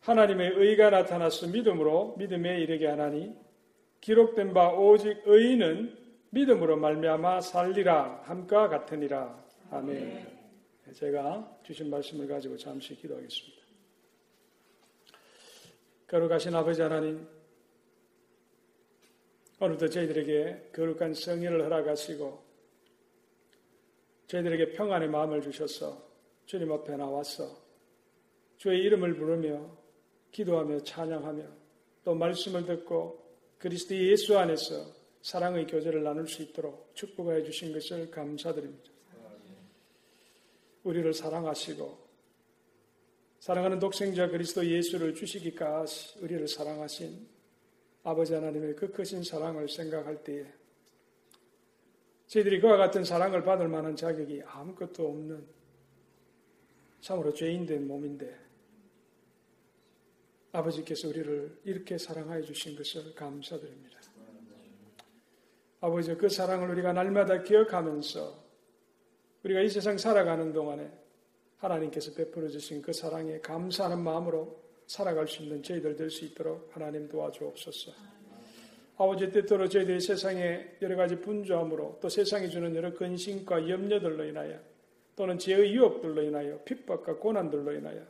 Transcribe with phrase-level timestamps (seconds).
[0.00, 3.34] 하나님의 의가 나타나서 믿음으로 믿음에 이르게 하나니
[4.00, 5.96] 기록된 바 오직 의인은
[6.30, 9.44] 믿음으로 말미암아 살리라 함과 같으니라.
[9.70, 10.38] 아멘.
[10.94, 13.62] 제가 주신 말씀을 가지고 잠시 기도하겠습니다.
[16.06, 17.28] 거룩하신 아버지 하나님,
[19.60, 22.48] 오늘도 저희들에게 거룩한 성의를 허락하시고
[24.28, 26.08] 저희들에게 평안의 마음을 주셔서
[26.46, 27.60] 주님 앞에 나와서
[28.56, 29.76] 주의 이름을 부르며
[30.32, 31.44] 기도하며 찬양하며
[32.04, 33.24] 또 말씀을 듣고
[33.58, 38.90] 그리스도 예수 안에서 사랑의 교제를 나눌 수 있도록 축복해 주신 것을 감사드립니다.
[40.84, 42.08] 우리를 사랑하시고
[43.40, 47.26] 사랑하는 독생자 그리스도 예수를 주시기까지 우리를 사랑하신
[48.04, 50.46] 아버지 하나님의 그 크신 사랑을 생각할 때에
[52.28, 55.46] 저희들이 그와 같은 사랑을 받을 만한 자격이 아무것도 없는
[57.00, 58.47] 참으로 죄인된 몸인데
[60.52, 63.98] 아버지께서 우리를 이렇게 사랑하여 주신 것을 감사드립니다.
[65.80, 68.48] 아버지 그 사랑을 우리가 날마다 기억하면서
[69.44, 70.90] 우리가 이 세상 살아가는 동안에
[71.58, 77.08] 하나님께서 베풀어 주신 그 사랑에 감사하는 마음으로 살아갈 수 있는 저희들 될 수 있도록 하나님
[77.08, 77.92] 도와주옵소서.
[78.96, 84.58] 아버지 때때로 저희들이 세상에 여러 가지 분주함으로 또 세상이 주는 여러 근심과 염려들로 인하여
[85.14, 88.04] 또는 죄의 유혹들로 인하여 핍박과 고난들로 인하여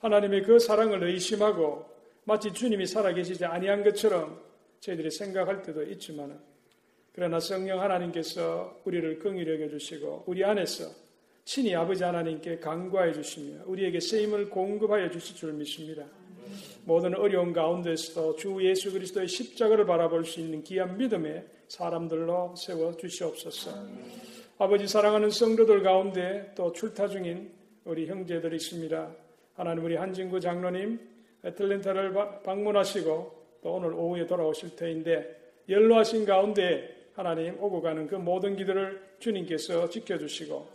[0.00, 1.86] 하나님의 그 사랑을 의심하고
[2.24, 4.40] 마치 주님이 살아계시지 아니한 것처럼
[4.80, 6.40] 저희들이 생각할 때도 있지만
[7.14, 10.84] 그러나 성령 하나님께서 우리를 긍휼히 여겨주시고 우리 안에서
[11.44, 16.06] 친히 아버지 하나님께 간구하여 주시며 우리에게 쓰임을 공급하여 주실 줄 믿습니다.
[16.84, 23.70] 모든 어려운 가운데서도 주 예수 그리스도의 십자가를 바라볼 수 있는 귀한 믿음의 사람들로 세워 주시옵소서.
[24.58, 27.50] 아버지 사랑하는 성도들 가운데 또 출타 중인
[27.84, 29.21] 우리 형제들이 있습니다.
[29.54, 30.98] 하나님 우리 한진구 장로님
[31.44, 32.14] 애틀랜타를
[32.44, 35.36] 방문하시고 또 오늘 오후에 돌아오실 터인데
[35.68, 40.68] 연로하신 가운데 하나님 오고 가는 그 모든 기도를 주님께서 지켜주시고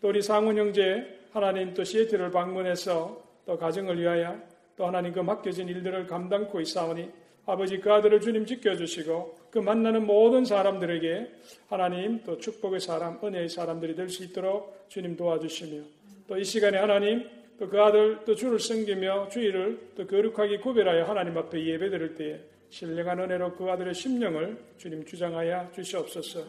[0.00, 4.40] 또 우리 상훈 형제 하나님 또 시애틀을 방문해서 또 가정을 위하여
[4.76, 7.10] 또 하나님 그 맡겨진 일들을 감당코 있사오니
[7.46, 11.26] 아버지 그 아들을 주님 지켜주시고 그 만나는 모든 사람들에게
[11.68, 15.82] 하나님 또 축복의 사람, 은혜의 사람들이 될 수 있도록 주님 도와주시며
[16.28, 17.28] 또 이 시간에 하나님
[17.60, 22.40] 또 그 아들 또 주를 섬기며 주의를 또 거룩하게 구별하여 하나님 앞에 예배드릴 때에
[22.70, 26.42] 신령한 은혜로 그 아들의 심령을 주님 주장하여 주시옵소서.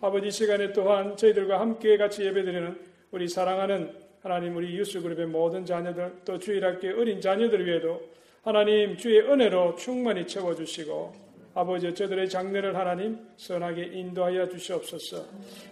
[0.00, 2.80] 아버지 시간에 또한 저희들과 함께 같이 예배드리는
[3.12, 8.02] 우리 사랑하는 하나님 우리 유스그룹의 모든 자녀들 또 주일학교 어린 자녀들 위에도
[8.42, 15.24] 하나님 주의 은혜로 충만히 채워주시고 아버지 저들의 장례를 하나님 선하게 인도하여 주시옵소서.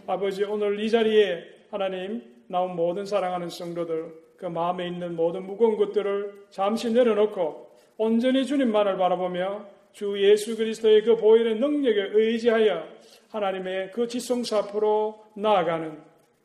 [0.06, 6.48] 아버지 오늘 이 자리에 하나님 나온 모든 사랑하는 성도들 그 마음에 있는 모든 무거운 것들을
[6.50, 12.86] 잠시 내려놓고 온전히 주님만을 바라보며 주 예수 그리스도의 그 보혈의 능력에 의지하여
[13.30, 15.98] 하나님의 그 지성사 앞으로 나아가는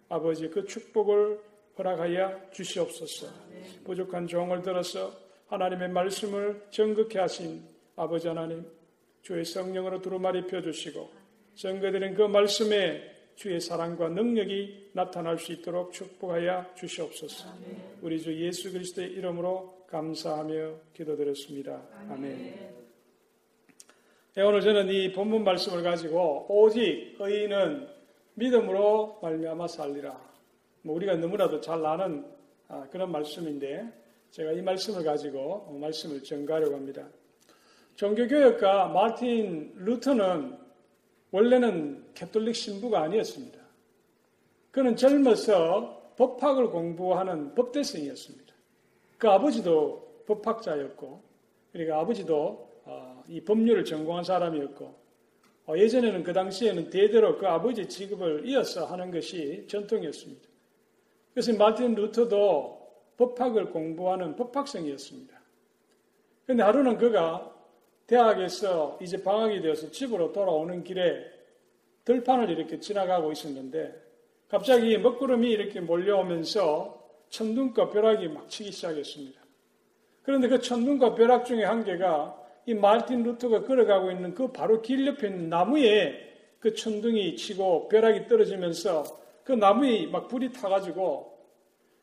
[0.07, 1.41] 아버지 그 축복을
[1.77, 3.27] 허락하여 주시옵소서.
[3.83, 5.11] 부족한 종을 들어서
[5.47, 7.61] 하나님의 말씀을 정극해 하신
[7.97, 8.66] 아버지 하나님
[9.23, 11.09] 주의 성령으로 두루마리 펴주시고
[11.55, 17.47] 정거드린 그 말씀에 주의 사랑과 능력이 나타날 수 있도록 축복하여 주시옵소서.
[18.02, 21.81] 우리 주 예수 그리스도의 이름으로 감사하며 기도드렸습니다.
[22.09, 22.73] 아멘.
[24.35, 27.87] 네, 오늘 저는 이 본문 말씀을 가지고 오직 의인은
[28.34, 30.19] 믿음으로 말미암아 살리라.
[30.81, 32.25] 뭐 우리가 너무나도 잘 아는
[32.67, 33.85] 아, 그런 말씀인데
[34.31, 37.08] 제가 이 말씀을 가지고 말씀을 전가하려고 합니다.
[37.96, 40.58] 종교교역가 마틴 루터는
[41.31, 43.59] 원래는 캐톨릭 신부가 아니었습니다.
[44.72, 48.53] 그는 젊어서 법학을 공부하는 법대생이었습니다.
[49.17, 51.22] 그 아버지도 법학자였고,
[51.72, 54.96] 그러니까 아버지도 어, 이 법률을 전공한 사람이었고,
[55.67, 60.49] 어, 예전에는 그 당시에는 대대로 그 아버지 직업을 이어서 하는 것이 전통이었습니다.
[61.34, 62.79] 그래서 마틴 루터도
[63.17, 65.40] 법학을 공부하는 법학생이었습니다.
[66.46, 67.55] 그런데 하루는 그가
[68.09, 71.23] 대학에서 이제 방학이 되어서 집으로 돌아오는 길에
[72.06, 73.94] 들판을 이렇게 지나가고 있었는데
[74.47, 79.40] 갑자기 먹구름이 이렇게 몰려오면서 천둥과 벼락이 막 치기 시작했습니다.
[80.23, 82.35] 그런데 그 천둥과 벼락 중에 한 개가
[82.66, 88.28] 이 말틴 루터가 걸어가고 있는 그 바로 길 옆에 있는 나무에 그 천둥이 치고 벼락이
[88.28, 89.03] 떨어지면서
[89.44, 91.38] 그 나무에 막 불이 타가지고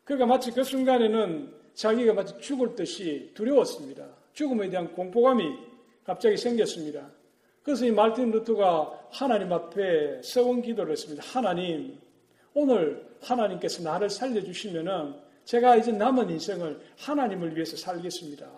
[0.05, 4.06] 그가 마치 그 순간에는 자기가 마치 죽을 듯이 두려웠습니다.
[4.35, 5.65] 죽음에 대한 공포감이
[6.06, 7.11] 갑자기 생겼습니다.
[7.64, 11.23] 그래서 이 말틴 루터가 하나님 앞에 서원 기도를 했습니다.
[11.26, 11.99] 하나님,
[12.55, 15.14] 오늘 하나님께서 나를 살려주시면은
[15.44, 18.49] 제가 이제 남은 인생을 하나님을 위해서 살겠습니다.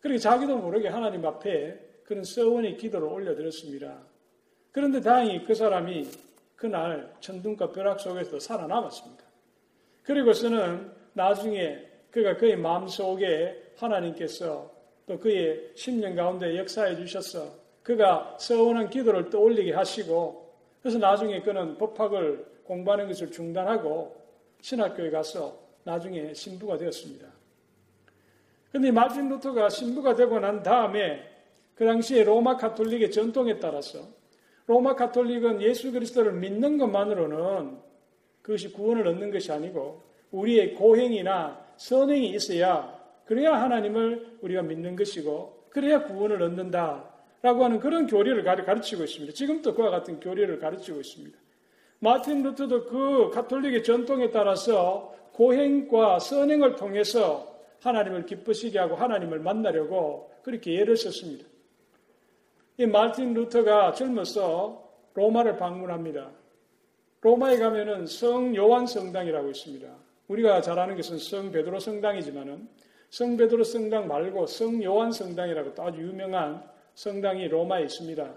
[0.00, 3.98] 그렇게 자기도 모르게 하나님 앞에 그런 서원의 기도를 올려드렸습니다.
[4.72, 6.08] 그런데 다행히 그 사람이
[6.54, 9.24] 그날 천둥과 벼락 속에서 살아남았습니다.
[10.04, 14.75] 그리고서는 나중에 그가 그의 마음속에 하나님께서
[15.06, 22.44] 또 그의 심령 가운데 역사해 주셔서 그가 서원한 기도를 떠올리게 하시고 그래서 나중에 그는 법학을
[22.64, 24.16] 공부하는 것을 중단하고
[24.60, 27.28] 신학교에 가서 나중에 신부가 되었습니다.
[28.70, 31.22] 그런데 마틴 루터가 신부가 되고 난 다음에
[31.76, 34.00] 그 당시에 로마 카톨릭의 전통에 따라서
[34.66, 37.78] 로마 카톨릭은 예수 그리스도를 믿는 것만으로는
[38.42, 40.02] 그것이 구원을 얻는 것이 아니고
[40.32, 42.95] 우리의 고행이나 선행이 있어야
[43.26, 49.34] 그래야 하나님을 우리가 믿는 것이고 그래야 구원을 얻는다라고 하는 그런 교리를 가르치고 있습니다.
[49.34, 51.38] 지금도 그와 같은 교리를 가르치고 있습니다.
[51.98, 60.74] 마틴 루터도 그 카톨릭의 전통에 따라서 고행과 선행을 통해서 하나님을 기쁘시게 하고 하나님을 만나려고 그렇게
[60.74, 61.44] 예를 썼습니다.
[62.78, 66.30] 이 말틴 루터가 젊어서 로마를 방문합니다.
[67.22, 69.88] 로마에 가면은 성 요한 성당이라고 있습니다.
[70.28, 72.68] 우리가 잘 아는 것은 성 베드로 성당이지만은
[73.10, 76.62] 성 베드로 성당 말고 성 요한 성당이라고 또 아주 유명한
[76.94, 78.34] 성당이 로마에 있습니다.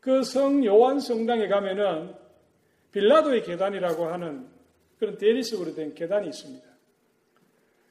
[0.00, 2.14] 그 성 요한 성당에 가면은
[2.92, 4.46] 빌라도의 계단이라고 하는
[4.98, 6.66] 그런 대리석으로 된 계단이 있습니다.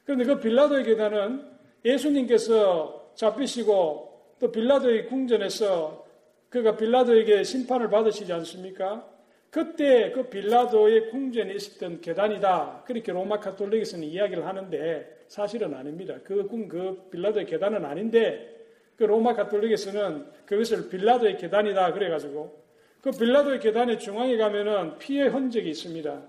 [0.04, 1.48] 그런데 그 빌라도의 계단은
[1.84, 6.06] 예수님께서 잡히시고 또 빌라도의 궁전에서
[6.48, 9.08] 그가 빌라도에게 심판을 받으시지 않습니까?
[9.50, 12.84] 그때 그 빌라도의 궁전에 있었던 계단이다.
[12.86, 16.16] 그렇게 로마 카톨릭에서는 이야기를 하는데 사실은 아닙니다.
[16.24, 18.66] 그, 그 빌라도의 계단은 아닌데
[18.96, 21.92] 그 로마 카톨릭에서는 그것을 빌라도의 계단이다.
[21.92, 22.60] 그래가지고
[23.00, 26.20] 그 빌라도의 계단의 중앙에 가면은 피의 흔적이 있습니다.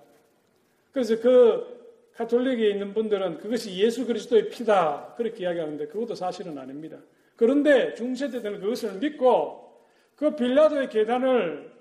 [0.93, 5.15] 그래서 그 카톨릭에 있는 분들은 그것이 예수 그리스도의 피다.
[5.17, 6.97] 그렇게 이야기하는데 그것도 사실은 아닙니다.
[7.35, 9.81] 그런데 중세대들은 그것을 믿고
[10.15, 11.71] 그 빌라도의 계단을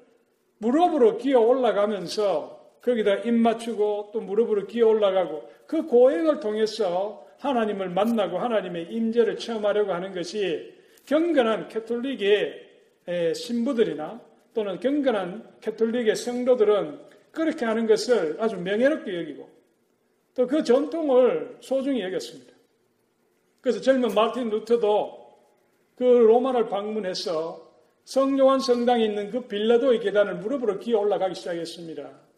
[0.56, 8.38] 무릎으로 기어 올라가면서 거기다 입 맞추고 또 무릎으로 기어 올라가고 그 고행을 통해서 하나님을 만나고
[8.38, 10.75] 하나님의 임재를 체험하려고 하는 것이
[11.06, 12.69] 경건한 캐톨릭의
[13.35, 14.21] 신부들이나
[14.55, 17.00] 또는 경건한 캐톨릭의 성도들은
[17.31, 19.49] 그렇게 하는 것을 아주 명예롭게 여기고
[20.35, 22.53] 또 그 전통을 소중히 여겼습니다.
[23.61, 25.21] 그래서 젊은 마틴 루터도
[25.97, 27.69] 그 로마를 방문해서
[28.05, 32.30] 성요한 성당에 있는 그 빌라도의 계단을 무릎으로 기어 올라가기 시작했습니다.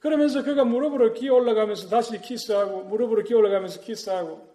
[0.00, 4.48] 그러면서 그가 무릎으로 기어 올라가면서 다시 키스하고 무릎으로 기어 올라가면서 키스하고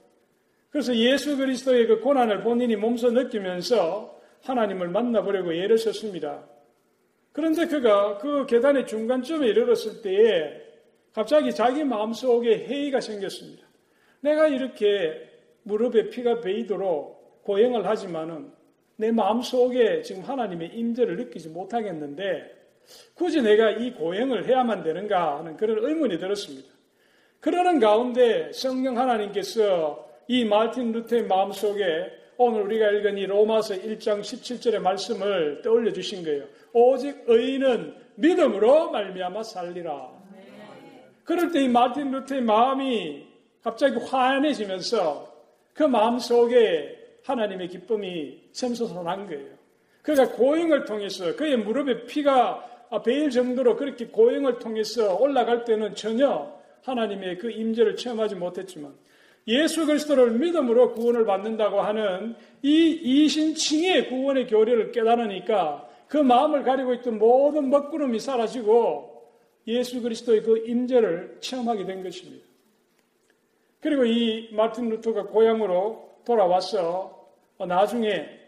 [0.72, 6.46] 그래서 예수 그리스도의 그 고난을 본인이 몸소 느끼면서 하나님을 만나보려고 예를 썼습니다.
[7.32, 10.62] 그런데 그가 그 계단의 중간쯤에 이르렀을 때에
[11.14, 13.66] 갑자기 자기 마음속에 회의가 생겼습니다.
[14.22, 15.30] 내가 이렇게
[15.64, 18.52] 무릎에 피가 베이도록 고행을 하지만은
[18.98, 22.55] 내 마음속에 지금 하나님의 임재를 느끼지 못하겠는데
[23.14, 26.68] 굳이 내가 이 고행을 해야만 되는가 하는 그런 의문이 들었습니다.
[27.40, 34.80] 그러는 가운데 성령 하나님께서 이 마틴 루테의 마음속에 오늘 우리가 읽은 이 로마서 1장 17절의
[34.80, 36.46] 말씀을 떠올려 주신 거예요.
[36.74, 40.10] 오직 의인은 믿음으로 말미암아 살리라.
[41.24, 43.26] 그럴 때 이 마틴 루테의 마음이
[43.64, 45.34] 갑자기 화연해지면서
[45.74, 49.56] 그 마음 속에 하나님의 기쁨이 샘솟아난 거예요.
[50.02, 57.38] 그가 고행을 통해서 그의 무릎에 피가 베일 정도로 그렇게 고행을 통해서 올라갈 때는 전혀 하나님의
[57.38, 58.94] 그 임재를 체험하지 못했지만
[59.48, 67.20] 예수 그리스도를 믿음으로 구원을 받는다고 하는 이 이신칭의 구원의 교리를 깨달으니까 그 마음을 가리고 있던
[67.20, 69.16] 모든 먹구름이 사라지고
[69.68, 72.46] 예수 그리스도의 그 임재를 체험하게 된 것입니다.
[73.82, 78.45] 그리고 이 마틴 루터가 고향으로 돌아와서 어, 나중에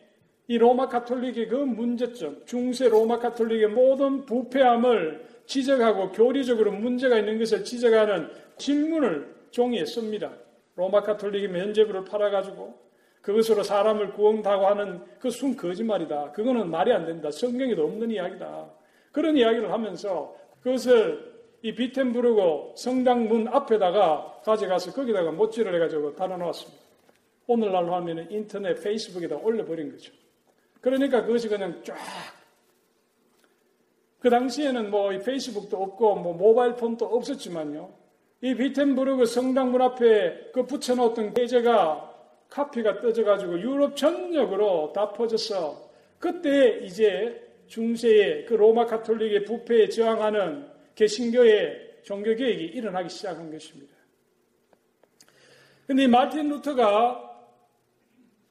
[0.50, 7.64] 이 로마 카톨릭의 그 문제점, 중세 로마 카톨릭의 모든 부패함을 지적하고 교리적으로 문제가 있는 것을
[7.64, 10.32] 지적하는 질문을 종이에 씁니다.
[10.76, 12.88] 로마 카톨릭이 면제부를 팔아가지고
[13.22, 16.32] 그것으로 사람을 구원다고 하는 그 순 거짓말이다.
[16.32, 17.30] 그거는 말이 안 된다.
[17.30, 18.70] 성경에도 없는 이야기다.
[19.12, 26.84] 그런 이야기를 하면서 그것을 이 비텐부르고 성당 문 앞에다가 가져가서 거기다가 못질을 해가지고 달아놓았습니다.
[27.48, 30.14] 오늘날로 하면 인터넷, 페이스북에다 올려버린 거죠.
[30.82, 31.96] 그러니까 그것이 그냥 쫙.
[34.20, 37.92] 그 당시에는 뭐 페이스북도 없고 뭐 모바일 폰도 없었지만요.
[38.42, 42.14] 이 비텐부르크 성당 문 앞에 그 붙여놓았던 계제가
[42.50, 45.90] 카피가 떠져가지고 유럽 전역으로 다 퍼졌어.
[46.20, 53.94] 그때 이제 중세의 그 로마 카톨릭의 부패에 저항하는 개신교의 종교개혁이 일어나기 시작한 것입니다.
[55.86, 57.27] 근데 이 마틴 루터가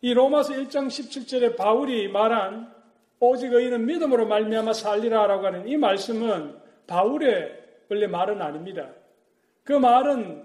[0.03, 2.75] 이 로마서 1장 17절에 바울이 말한
[3.19, 6.55] 오직 의인은 믿음으로 말미암아 살리라라고 하는 이 말씀은
[6.87, 8.91] 바울의 원래 말은 아닙니다.
[9.65, 10.45] 그 말은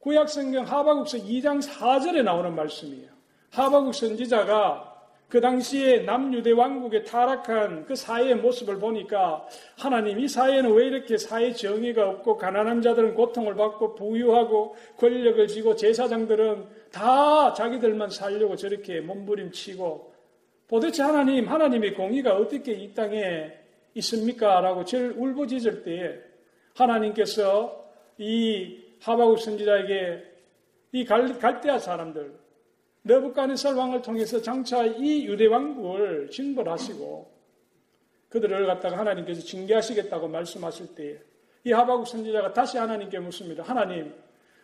[0.00, 3.08] 구약성경 하바국서 2장 4절에 나오는 말씀이에요.
[3.50, 4.88] 하바국 선지자가
[5.28, 11.52] 그 당시에 남유대 왕국의 타락한 그 사회의 모습을 보니까 하나님 이 사회는 왜 이렇게 사회
[11.52, 16.66] 정의가 없고 가난한 자들은 고통을 받고 부유하고 권력을 쥐고 제사장들은
[16.98, 20.12] 다 자기들만 살려고 저렇게 몸부림치고
[20.66, 23.52] 도대체 하나님 하나님의 공의가 어떻게 이 땅에
[23.94, 24.60] 있습니까?
[24.60, 26.18] 라고 제일 울부짖을 때에
[26.74, 27.88] 하나님께서
[28.18, 30.24] 이 하바국 선지자에게
[30.90, 32.34] 이 갈대아 사람들
[33.02, 37.38] 너부갓네살 왕을 통해서 장차 이 유대 왕국을 징벌하시고
[38.28, 43.62] 그들을 갖다가 하나님께서 징계하시겠다고 말씀하실 때이 하바국 선지자가 다시 하나님께 묻습니다.
[43.62, 44.12] 하나님,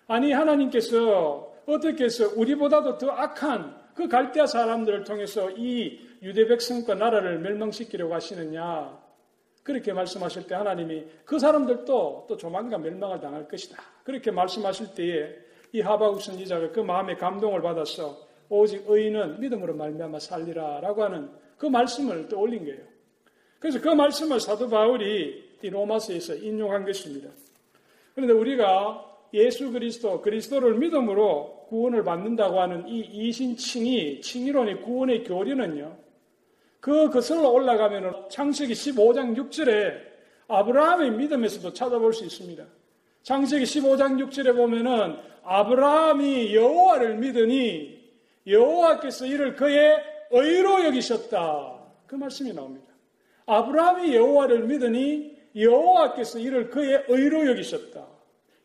[0.08, 7.38] 아니 하나님께서 어떻게 해서 우리보다도 더 악한 그 갈대아 사람들을 통해서 이 유대 백성과 나라를
[7.38, 9.02] 멸망시키려고 하시느냐?
[9.62, 13.82] 그렇게 말씀하실 때 하나님이 그 사람들도 또 조만간 멸망을 당할 것이다.
[14.04, 15.36] 그렇게 말씀하실 때에
[15.72, 18.18] 이 하바국 선지자가 그 마음에 감동을 받아서
[18.48, 22.82] 오직 의인은 믿음으로 말미암아 살리라라고 하는 그 말씀을 또 올린 거예요.
[23.58, 27.30] 그래서 그 말씀을 사도 바울이 이 로마서에서 인용한 것입니다.
[28.14, 35.96] 그런데 우리가 예수 그리스도, 그리스도를 믿음으로 구원을 받는다고 하는 이 이신칭이, 칭의론의 구원의 교리는요,
[36.80, 40.14] 그 거슬러 올라가면 창세기 15장 6절에
[40.48, 42.64] 아브라함의 믿음에서도 찾아볼 수 있습니다.
[43.22, 48.02] 창세기 15장 6절에 보면은 아브라함이 여호와를 믿으니
[48.46, 49.96] 여호와께서 이를 그의
[50.30, 51.80] 의로 여기셨다.
[52.06, 52.86] 그 말씀이 나옵니다.
[53.46, 58.06] 아브라함이 여호와를 믿으니 여호와께서 이를 그의 의로 여기셨다.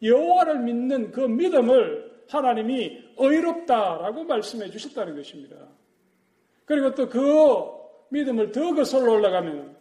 [0.01, 5.55] 여호와를 믿는 그 믿음을 하나님이 의롭다라고 말씀해 주셨다는 것입니다.
[6.65, 9.75] 그리고 또 그 믿음을 더 거슬러 올라가면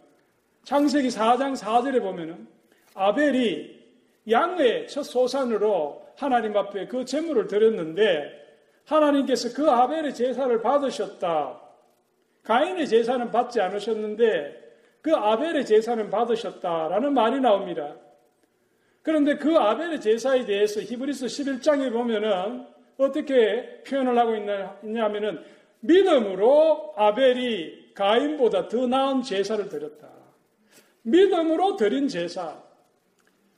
[0.63, 2.47] 창세기 4장 4절에 보면은
[2.93, 3.79] 아벨이
[4.29, 8.37] 양의 첫 소산으로 하나님 앞에 그 제물을 드렸는데
[8.85, 11.61] 하나님께서 그 아벨의 제사를 받으셨다.
[12.43, 14.57] 가인의 제사는 받지 않으셨는데
[15.01, 17.95] 그 아벨의 제사는 받으셨다라는 말이 나옵니다.
[19.09, 22.63] 그런데 그 아벨의 제사에 대해서 히브리서 11장에 보면은
[22.99, 25.43] 어떻게 표현을 하고 있냐 하면은
[25.79, 30.09] 믿음으로 아벨이 가인보다 더 나은 제사를 드렸다.
[31.01, 32.61] 믿음으로 드린 제사.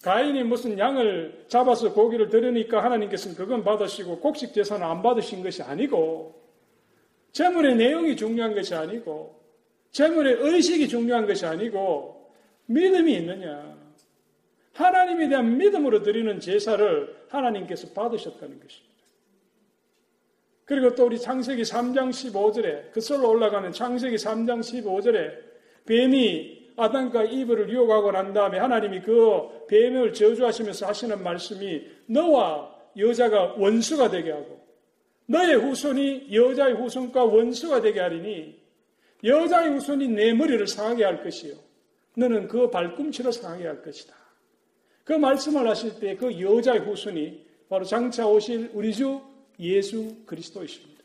[0.03, 6.41] 가인이 무슨 양을 잡아서 고기를 드리니까 하나님께서는 그건 받으시고 곡식 제사는 안 받으신 것이 아니고
[7.33, 9.37] 재물의 내용이 중요한 것이 아니고
[9.91, 12.31] 재물의 의식이 중요한 것이 아니고
[12.67, 13.90] 믿음이 있느냐.
[14.73, 18.91] 하나님에 대한 믿음으로 드리는 제사를 하나님께서 받으셨다는 것입니다.
[20.65, 25.51] 그리고 또 우리 창세기 3장 15절에 그설로 올라가는 창세기 3장 15절에
[25.85, 34.09] 뱀이 아담과 이브를 유혹하고 난 다음에 하나님이 그 뱀을 저주하시면서 하시는 말씀이 너와 여자가 원수가
[34.09, 34.61] 되게 하고
[35.25, 38.59] 너의 후손이 여자의 후손과 원수가 되게 하리니
[39.23, 41.55] 여자의 후손이 내 머리를 상하게 할 것이요
[42.15, 44.20] 너는 그 발꿈치로 상하게 할 것이다.
[45.03, 49.21] 그 말씀을 하실 때 그 여자의 후손이 바로 장차 오실 우리 주
[49.59, 51.01] 예수 그리스도이십니다.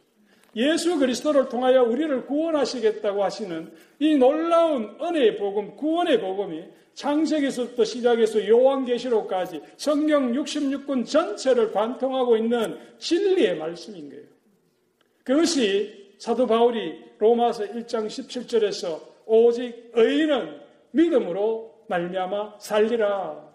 [0.56, 9.60] 예수 그리스도를 통하여 우리를 구원하시겠다고 하시는 이 놀라운 은혜의 복음, 구원의 복음이 창세기서부터 시작해서 요한계시록까지
[9.76, 14.24] 성경 66권 전체를 관통하고 있는 진리의 말씀인 거예요.
[15.22, 20.58] 그것이 사도 바울이 로마서 1장 17절에서 오직 의인은
[20.92, 23.45] 믿음으로 말미암아 살리라.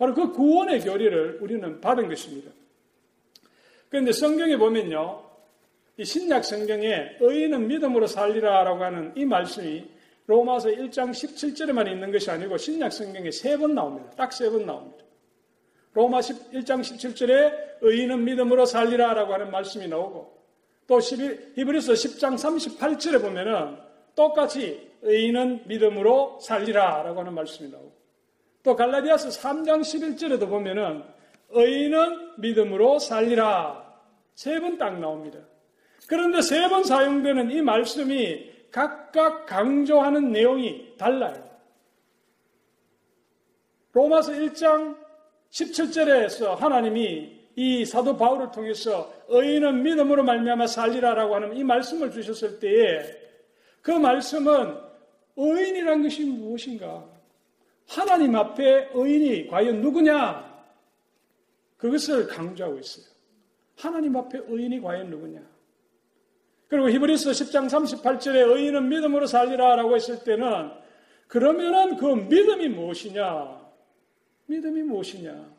[0.00, 0.06] 네.
[0.06, 2.50] 바로 그 구원의 교리를 우리는 받은 것입니다.
[3.90, 5.22] 그런데 성경에 보면요.
[5.98, 9.84] 이 신약 성경에 의인은 믿음으로 살리라라고 하는 이 말씀이
[10.26, 14.10] 로마서 1장 17절에만 있는 것이 아니고 신약 성경에 세 번 나옵니다.
[14.16, 15.04] 딱 세 번 나옵니다.
[15.92, 20.38] 로마 1장 17절에 의인은 믿음으로 살리라라고 하는 말씀이 나오고
[20.86, 23.76] 또 히브리서 10장 38절에 보면은
[24.14, 27.99] 똑같이 의인은 믿음으로 살리라라고 하는 말씀이 나오고
[28.62, 31.02] 또 갈라디아서 3장 11절에도 보면은
[31.50, 33.88] 의인은 믿음으로 살리라
[34.34, 35.38] 세 번 딱 나옵니다.
[36.06, 41.42] 그런데 세 번 사용되는 이 말씀이 각각 강조하는 내용이 달라요.
[43.92, 44.96] 로마서 1장
[45.50, 53.00] 17절에서 하나님이 이 사도 바울을 통해서 의인은 믿음으로 말미암아 살리라라고 하는 이 말씀을 주셨을 때에
[53.82, 54.76] 그 말씀은
[55.36, 57.04] 의인이란 것이 무엇인가?
[57.90, 60.48] 하나님 앞에 의인이 과연 누구냐?
[61.76, 63.04] 그것을 강조하고 있어요.
[63.76, 65.40] 하나님 앞에 의인이 과연 누구냐?
[66.68, 70.70] 그리고 히브리서 10장 38절에 의인은 믿음으로 살리라라고 했을 때는
[71.26, 73.60] 그러면은 그 믿음이 무엇이냐?
[74.46, 75.50] 믿음이 무엇이냐?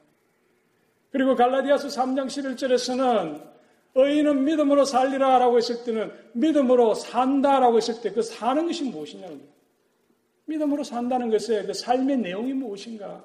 [1.12, 3.52] 그리고 갈라디아서 3장 11절에서는
[3.96, 9.61] 의인은 믿음으로 살리라라고 했을 때는 믿음으로 산다라고 했을 때 그 사는 것이 무엇이냐고.
[10.52, 13.24] 믿음으로 산다는 것의 그 삶의 내용이 무엇인가?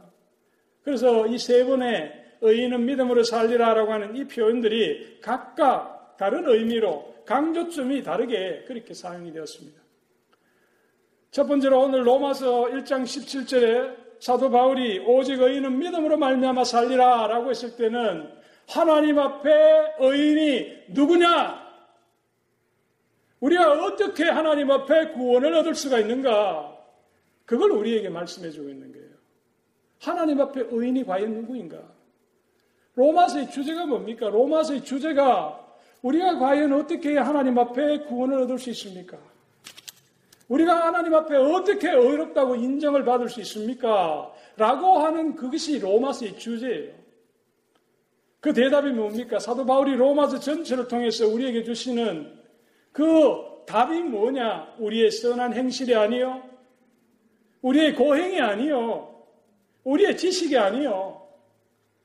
[0.82, 8.64] 그래서 이 세 번의 의인은 믿음으로 살리라라고 하는 이 표현들이 각각 다른 의미로 강조점이 다르게
[8.66, 9.80] 그렇게 사용이 되었습니다.
[11.30, 18.30] 첫 번째로 오늘 로마서 1장 17절에 사도 바울이 오직 의인은 믿음으로 말미암아 살리라라고 했을 때는
[18.68, 19.50] 하나님 앞에
[19.98, 21.66] 의인이 누구냐?
[23.40, 26.75] 우리가 어떻게 하나님 앞에 구원을 얻을 수가 있는가?
[27.46, 29.06] 그걸 우리에게 말씀해 주고 있는 거예요.
[30.00, 31.78] 하나님 앞에 의인이 과연 누구인가?
[32.96, 34.28] 로마서의 주제가 뭡니까?
[34.28, 35.64] 로마서의 주제가
[36.02, 39.16] 우리가 과연 어떻게 하나님 앞에 구원을 얻을 수 있습니까?
[40.48, 44.32] 우리가 하나님 앞에 어떻게 의롭다고 인정을 받을 수 있습니까?
[44.56, 46.94] 라고 하는 그것이 로마서의 주제예요.
[48.40, 49.38] 그 대답이 뭡니까?
[49.38, 52.32] 사도 바울이 로마서 전체를 통해서 우리에게 주시는
[52.92, 54.74] 그 답이 뭐냐?
[54.78, 56.55] 우리의 선한 행실이 아니요.
[57.62, 59.24] 우리의 고행이 아니요.
[59.84, 61.26] 우리의 지식이 아니요.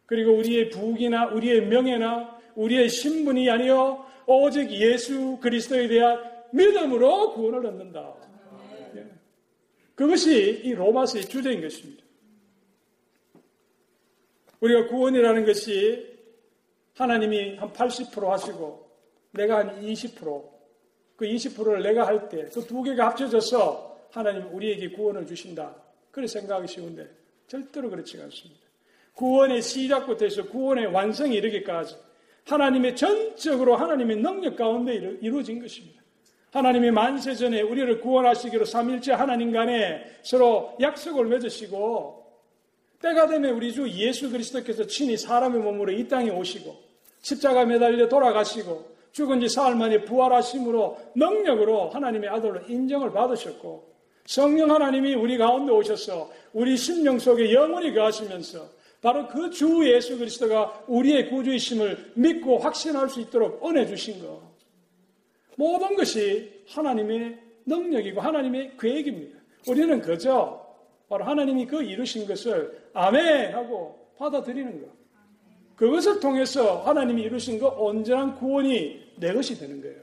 [0.06, 4.06] 그리고 우리의 부귀나 우리의 명예나 우리의 신분이 아니요.
[4.28, 6.20] 오직 예수 그리스도에 대한
[6.52, 8.14] 믿음으로 구원을 얻는다.
[9.96, 12.04] 그것이 이 로마서의 주제인 것입니다.
[14.60, 16.08] 우리가 구원이라는 것이
[16.96, 18.90] 하나님이 한 80% 하시고
[19.32, 20.50] 내가 한 20%,
[21.16, 25.76] 그 20%를 내가 할 때 그 두 개가 합쳐져서 하나님 우리에게 구원을 주신다.
[26.12, 27.10] 그렇게 생각하기 쉬운데
[27.47, 28.62] 절대로 그렇지가 않습니다.
[29.13, 31.95] 구원의 시작부터 해서 구원의 완성에 이르기까지
[32.45, 36.02] 하나님의 전적으로 하나님의 능력 가운데 이루어진 것입니다.
[36.52, 42.21] 하나님이 만세 전에 우리를 구원하시기로 삼일째 하나님 간에 서로 약속을 맺으시고
[43.02, 46.76] 때가 되면 우리 주 예수 그리스도께서 친히 사람의 몸으로 이 땅에 오시고
[47.21, 53.91] 십자가 매달려 돌아가시고 죽은 지 사흘 만에 부활하심으로 능력으로 하나님의 아들로 인정을 받으셨고
[54.26, 58.70] 성령 하나님이 우리 가운데 오셔서 우리 심령 속에 영원히 거하시면서
[59.02, 64.42] 바로 그 주 예수 그리스도가 우리의 구주이심을 믿고 확신할 수 있도록 은혜 주신 것.
[65.56, 69.40] 모든 것이 하나님의 능력이고 하나님의 계획입니다.
[69.68, 70.66] 우리는 그저
[71.10, 74.88] 바로 하나님이 그 이루신 것을 아멘 하고 받아들이는 것.
[75.76, 80.00] 그것을 통해서 하나님이 이루신 그 온전한 구원이 내 것이 되는 거예요.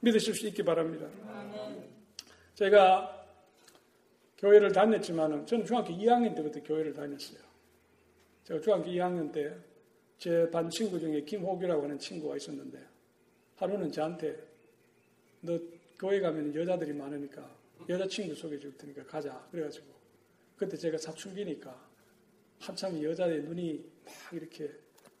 [0.00, 1.06] 믿으실 수 있기 바랍니다.
[2.54, 3.26] 제가
[4.38, 7.38] 교회를 다녔지만은 저는 중학교 2학년 때부터 교회를 다녔어요.
[8.44, 9.74] 제가 중학교 2학년 때
[10.18, 12.78] 제 반 친구 중에 김호규라고 하는 친구가 있었는데
[13.56, 14.36] 하루는 저한테
[15.40, 15.58] 너
[15.98, 17.46] 교회 가면 여자들이 많으니까
[17.88, 19.46] 여자친구 소개해 줄 테니까 가자.
[19.50, 19.86] 그래가지고
[20.56, 21.88] 그때 제가 사춘기니까
[22.60, 24.70] 한참 여자의 눈이 막 이렇게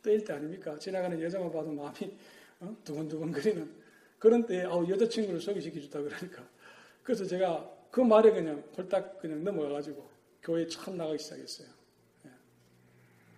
[0.02, 0.78] 떠일 때 아닙니까?
[0.78, 2.16] 지나가는 여자만 봐도 마음이
[2.60, 2.76] 어?
[2.84, 3.70] 두근두근 거리는
[4.18, 6.48] 그런 때에 어, 여자친구를 소개시켜 주다 그러니까
[7.04, 10.10] 그래서 제가 그 말에 그냥 홀딱 그냥 넘어가가지고
[10.42, 11.68] 교회에 처음 나가기 시작했어요.
[12.26, 12.30] 예.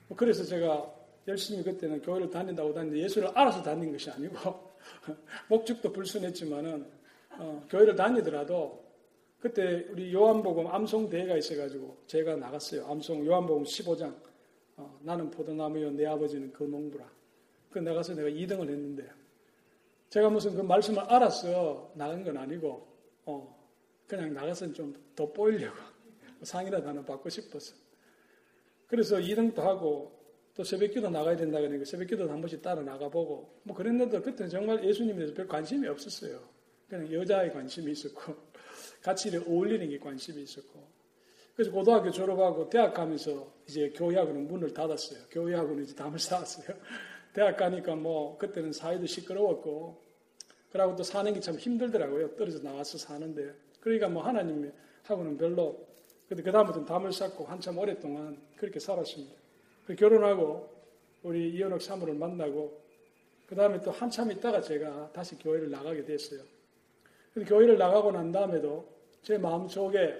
[0.09, 0.95] 뭐 그래서 제가
[1.29, 4.35] 열심히 그때는 교회를 다닌다고 다니는데 예수를 알아서 다닌 것이 아니고
[5.51, 6.87] 목적도 불순했지만은
[7.39, 8.87] 어, 교회를 다니더라도
[9.41, 12.87] 그때 우리 요한복음 암송 대회가 있어가지고 제가 나갔어요.
[12.87, 14.15] 암송 요한복음 15장
[14.77, 17.11] 어, 나는 포도나무요 내 아버지는 그 농부라.
[17.71, 19.11] 그 나가서 내가 2등을 했는데
[20.09, 22.87] 제가 무슨 그 말씀을 알아서 나간 건 아니고
[23.27, 23.56] 어,
[24.07, 25.77] 그냥 나가서 좀 돋보이려고
[26.43, 27.75] 상이라도 하나 받고 싶었어.
[28.87, 30.17] 그래서 2등도 하고
[30.55, 35.17] 또 새벽기도 나가야 된다 그러니까 새벽기도 한 번씩 따라 나가보고 뭐 그랬는데 그때는 정말 예수님에
[35.17, 36.41] 대해서 별 관심이 없었어요.
[36.89, 38.35] 그냥 여자에 관심이 있었고
[39.03, 40.87] 같이 어울리는 게 관심이 있었고
[41.55, 45.21] 그래서 고등학교 졸업하고 대학 가면서 이제 교회학원은 문을 닫았어요.
[45.31, 46.77] 교회학원은 이제 담을 쌓았어요.
[47.35, 50.03] 대학 가니까 뭐 그때는 사회도 시끄러웠고
[50.71, 52.37] 그러고 또 사는 게 참 힘들더라고요.
[52.37, 53.55] 떨어져 나와서 사는데
[53.87, 54.73] 그러니까 뭐 하나님
[55.05, 55.87] 하고는 별로
[56.29, 59.33] 근데 그다음부터는 담을 쌓고 한참 오랫동안 그렇게 살았습니다.
[59.87, 60.69] 그 결혼하고
[61.23, 62.83] 우리 이현옥 사모를 만나고
[63.47, 66.41] 그 다음에 또 한참 있다가 제가 다시 교회를 나가게 됐어요.
[67.33, 68.89] 근데 교회를 나가고 난 다음에도
[69.23, 70.17] 제 마음속에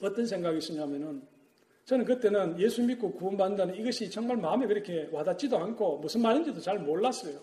[0.00, 1.20] 어떤 생각이 있었냐면은
[1.84, 7.38] 저는 그때는 예수 믿고 구원받는다는 이것이 정말 마음에 그렇게 와닿지도 않고 무슨 말인지도 잘 몰랐어요.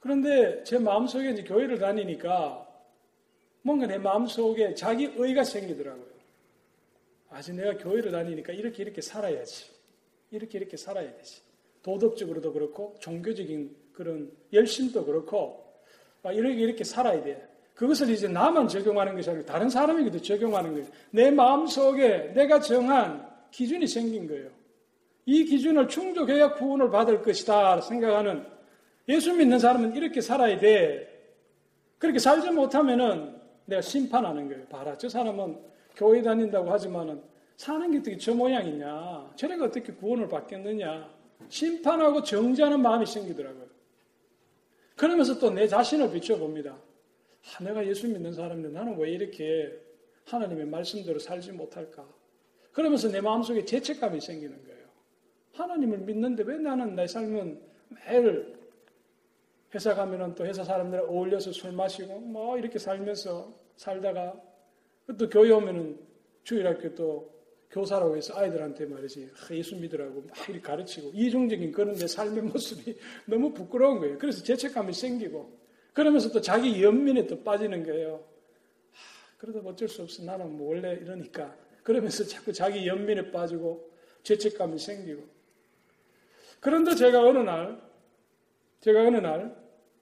[0.00, 2.65] 그런데 제 마음속에 이제 교회를 다니니까
[3.66, 6.06] 뭔가 내 마음속에 자기 의가 생기더라고요.
[7.30, 9.66] 아직 내가 교회를 다니니까 이렇게 이렇게 살아야지.
[10.30, 11.42] 이렇게 이렇게 살아야 되지.
[11.82, 15.66] 도덕적으로도 그렇고 종교적인 그런 열심도 그렇고
[16.22, 17.44] 아, 이렇게 이렇게 살아야 돼.
[17.74, 20.86] 그것을 이제 나만 적용하는 것이 아니고 다른 사람에게도 적용하는 거예요.
[21.10, 24.48] 내 마음속에 내가 정한 기준이 생긴 거예요.
[25.24, 28.46] 이 기준을 충족해야 구원을 받을 것이다 생각하는
[29.08, 31.12] 예수 믿는 사람은 이렇게 살아야 돼.
[31.98, 33.35] 그렇게 살지 못하면은
[33.66, 34.64] 내가 심판하는 거예요.
[34.66, 34.96] 봐라.
[34.96, 35.58] 저 사람은
[35.94, 37.22] 교회 다닌다고 하지만은
[37.56, 39.32] 사는 게 어떻게 저 모양이냐.
[39.36, 41.10] 저래가 어떻게 구원을 받겠느냐.
[41.48, 43.66] 심판하고 정지하는 마음이 생기더라고요.
[44.96, 46.70] 그러면서 또 내 자신을 비춰봅니다.
[47.58, 49.78] 아, 내가 예수 믿는 사람인데 나는 왜 이렇게
[50.24, 52.06] 하나님의 말씀대로 살지 못할까?
[52.72, 54.86] 그러면서 내 마음속에 죄책감이 생기는 거예요.
[55.52, 58.56] 하나님을 믿는데 왜 나는 내 삶은 매일
[59.74, 64.40] 회사 가면은 또 회사 사람들 어울려서 술 마시고 뭐 이렇게 살면서 살다가
[65.18, 65.98] 또 교회 오면은
[66.44, 67.34] 주일 학교 또
[67.70, 73.52] 교사라고 해서 아이들한테 말이지 예수 믿으라고 막 이렇게 가르치고 이중적인 그런 내 삶의 모습이 너무
[73.52, 74.18] 부끄러운 거예요.
[74.18, 75.58] 그래서 죄책감이 생기고
[75.92, 78.24] 그러면서 또 자기 연민에 또 빠지는 거예요.
[79.38, 80.22] 그래도 어쩔 수 없어.
[80.22, 81.54] 나는 뭐 원래 이러니까.
[81.82, 83.90] 그러면서 자꾸 자기 연민에 빠지고
[84.22, 85.22] 죄책감이 생기고.
[86.60, 87.80] 그런데 제가 어느 날,
[88.86, 89.52] 제가 어느 날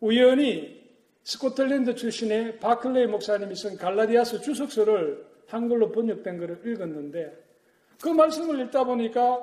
[0.01, 0.85] 우연히
[1.23, 7.33] 스코틀랜드 출신의 바클레이 목사님이 쓴 갈라디아서 주석서를 한글로 번역된 것을 읽었는데
[8.03, 9.43] 그 말씀을 읽다 보니까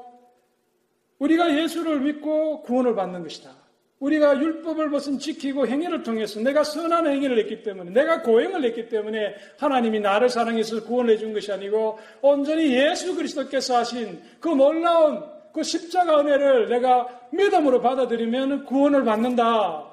[1.18, 3.50] 우리가 예수를 믿고 구원을 받는 것이다.
[3.98, 9.36] 우리가 율법을 무슨 지키고 행위를 통해서 내가 선한 행위를 했기 때문에 내가 고행을 했기 때문에
[9.58, 16.20] 하나님이 나를 사랑해서 구원해 준 것이 아니고 온전히 예수 그리스도께서 하신 그 놀라운 그 십자가
[16.20, 19.92] 은혜를 내가 믿음으로 받아들이면 구원을 받는다.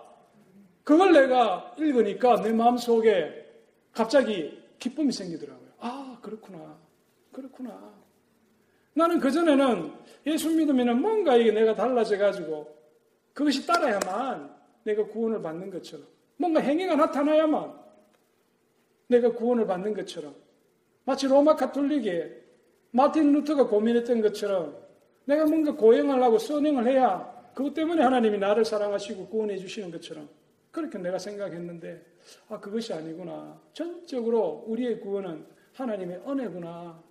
[0.85, 3.47] 그걸 내가 읽으니까 내 마음속에
[3.93, 5.69] 갑자기 기쁨이 생기더라고요.
[5.81, 6.79] 아, 그렇구나.
[7.33, 7.93] 그렇구나.
[8.95, 9.93] 나는 그전에는
[10.27, 12.75] 예수 믿으면 뭔가 이게 내가 달라져 가지고
[13.33, 14.51] 그것이 따라야만
[14.85, 17.73] 내가 구원을 받는 것처럼 뭔가 행위가 나타나야만
[19.09, 20.35] 내가 구원을 받는 것처럼
[21.05, 22.31] 마치 로마 카톨릭에
[22.91, 24.88] 마틴 루터가 고민했던 것처럼
[25.29, 30.29] 내가 뭔가 고행을 하고 선행을 해야 그것 때문에 하나님이 나를 사랑하시고 구원해 주시는 것처럼
[30.71, 32.03] 그렇게 내가 생각했는데
[32.49, 37.03] 아 그것이 아니구나 전적으로 우리의 구원은 하나님의 은혜구나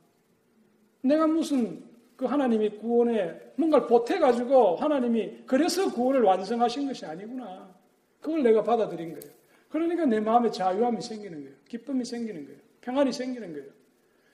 [1.02, 1.84] 내가 무슨
[2.16, 7.76] 그 하나님이 구원에 뭔가를 보태가지고 하나님이 그래서 구원을 완성하신 것이 아니구나.
[8.20, 9.34] 그걸 내가 받아들인 거예요.
[9.70, 11.56] 그러니까 내 마음에 자유함이 생기는 거예요.
[11.68, 12.60] 기쁨이 생기는 거예요.
[12.82, 13.68] 평안이 생기는 거예요.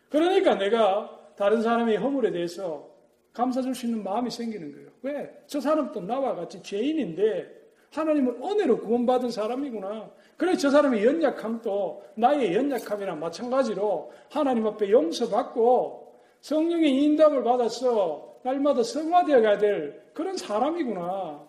[0.09, 2.92] 그러니까 내가 다른 사람의 허물에 대해서
[3.33, 4.89] 감사줄 수 있는 마음이 생기는 거예요.
[5.01, 5.43] 왜?
[5.47, 10.11] 저 사람도 나와 같이 죄인인데 하나님을 은혜로 구원받은 사람이구나.
[10.37, 19.41] 그래 저 사람의 연약함도 나의 연약함이랑 마찬가지로 하나님 앞에 용서받고 성령의 인담을 받아서 날마다 성화되어
[19.41, 21.47] 가야 될 그런 사람이구나.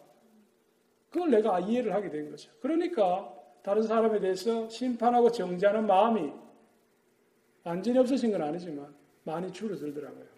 [1.10, 2.50] 그걸 내가 이해를 하게 된 거죠.
[2.60, 6.30] 그러니까 다른 사람에 대해서 심판하고 정죄하는 마음이
[7.64, 8.94] 완전히 없어진 건 아니지만
[9.24, 10.33] 많이 줄어들더라고요.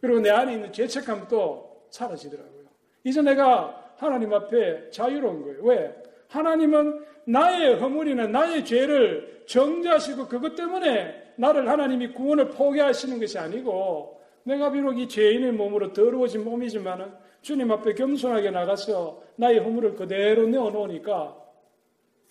[0.00, 2.64] 그리고 내 안에 있는 죄책감도 사라지더라고요.
[3.04, 5.62] 이제 내가 하나님 앞에 자유로운 거예요.
[5.62, 5.94] 왜?
[6.28, 14.70] 하나님은 나의 허물이나 나의 죄를 정죄하시고 그것 때문에 나를 하나님이 구원을 포기하시는 것이 아니고 내가
[14.70, 21.36] 비록 이 죄인의 몸으로 더러워진 몸이지만 주님 앞에 겸손하게 나가서 나의 허물을 그대로 내어놓으니까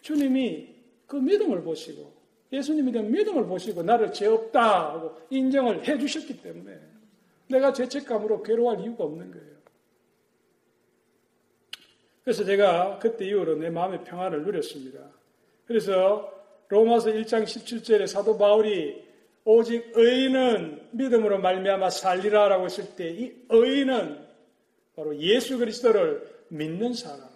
[0.01, 2.13] 주님이 그 믿음을 보시고
[2.51, 6.88] 예수님에 대한 믿음을 보시고 나를 죄 없다 하고 인정을 해 주셨기 때문에
[7.49, 9.59] 내가 죄책감으로 괴로워할 이유가 없는 거예요.
[12.23, 14.99] 그래서 제가 그때 이후로 내 마음의 평안을 누렸습니다.
[15.65, 16.31] 그래서
[16.67, 19.03] 로마서 1장 17절에 사도 바울이
[19.45, 24.27] 오직 의인은 믿음으로 말미암아 살리라라고 했을 때 이 의인은
[24.95, 27.29] 바로 예수 그리스도를 믿는 사람.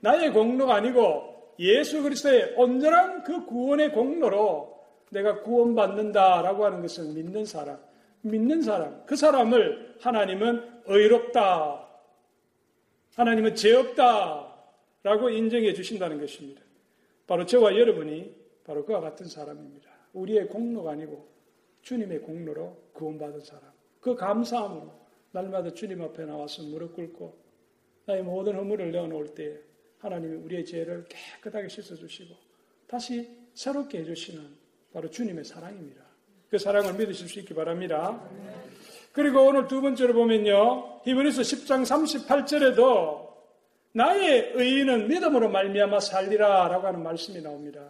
[0.00, 7.78] 나의 공로가 아니고 예수 그리스도의 온전한 그 구원의 공로로 내가 구원받는다라고 하는 것을 믿는 사람,
[8.22, 11.88] 믿는 사람, 그 사람을 하나님은 의롭다,
[13.14, 14.54] 하나님은 죄 없다
[15.02, 16.62] 라고 인정해 주신다는 것입니다.
[17.26, 19.90] 바로 저와 여러분이 바로 그와 같은 사람입니다.
[20.12, 21.28] 우리의 공로가 아니고
[21.82, 23.70] 주님의 공로로 구원받은 사람.
[24.00, 24.92] 그 감사함으로
[25.32, 27.38] 날마다 주님 앞에 나와서 무릎 꿇고
[28.06, 29.60] 나의 모든 허물을 내어놓을 때
[29.98, 32.34] 하나님이 우리의 죄를 깨끗하게 씻어주시고
[32.86, 34.42] 다시 새롭게 해주시는
[34.92, 36.09] 바로 주님의 사랑입니다.
[36.50, 38.20] 그 사랑을 믿으실 수 있기 바랍니다.
[39.12, 41.00] 그리고 오늘 두 번째로 보면요.
[41.04, 43.30] 히브리서 10장 38절에도
[43.92, 47.88] 나의 의인은 믿음으로 말미암아 살리라라고 하는 말씀이 나옵니다.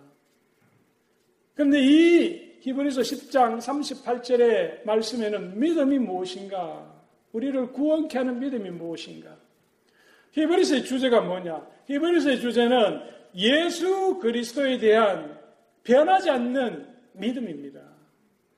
[1.55, 6.91] 그런데 이 히브리서 10장 38절의 말씀에는 믿음이 무엇인가?
[7.33, 9.37] 우리를 구원케 하는 믿음이 무엇인가?
[10.33, 11.67] 히브리서의 주제가 뭐냐?
[11.87, 13.01] 히브리서의 주제는
[13.35, 15.39] 예수 그리스도에 대한
[15.83, 17.90] 변하지 않는 믿음입니다.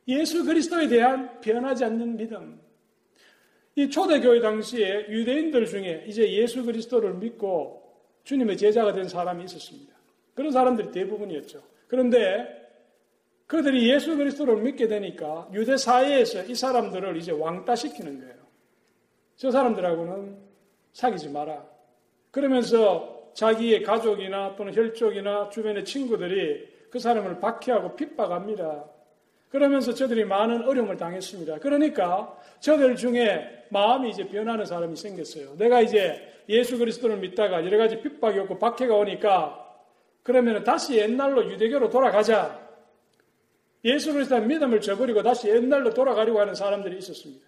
[0.08, 2.60] 예수 그리스도에 대한 변하지 않는 믿음.
[3.74, 7.82] 이 초대교회 당시에 유대인들 중에 이제 예수 그리스도를 믿고
[8.24, 9.92] 주님의 제자가 된 사람이 있었습니다.
[10.34, 11.62] 그런 사람들이 대부분이었죠.
[11.88, 12.60] 그런데
[13.46, 18.42] 그들이 예수 그리스도를 믿게 되니까 유대 사회에서 이 사람들을 이제 왕따시키는 거예요.
[19.36, 20.38] 저 사람들하고는
[20.92, 21.66] 사귀지 마라.
[22.30, 28.84] 그러면서 자기의 가족이나 또는 혈족이나 주변의 친구들이 그 사람을 박해하고 핍박합니다.
[29.52, 31.58] 그러면서 저들이 많은 어려움을 당했습니다.
[31.58, 35.56] 그러니까 저들 중에 마음이 이제 변하는 사람이 생겼어요.
[35.58, 39.58] 내가 이제 예수 그리스도를 믿다가 여러 가지 핍박이 없고 박해가 오니까
[40.22, 42.62] 그러면 다시 옛날로 유대교로 돌아가자.
[43.84, 47.44] 예수 그리스도의 믿음을 저버리고 다시 옛날로 돌아가려고 하는 사람들이 있었습니다.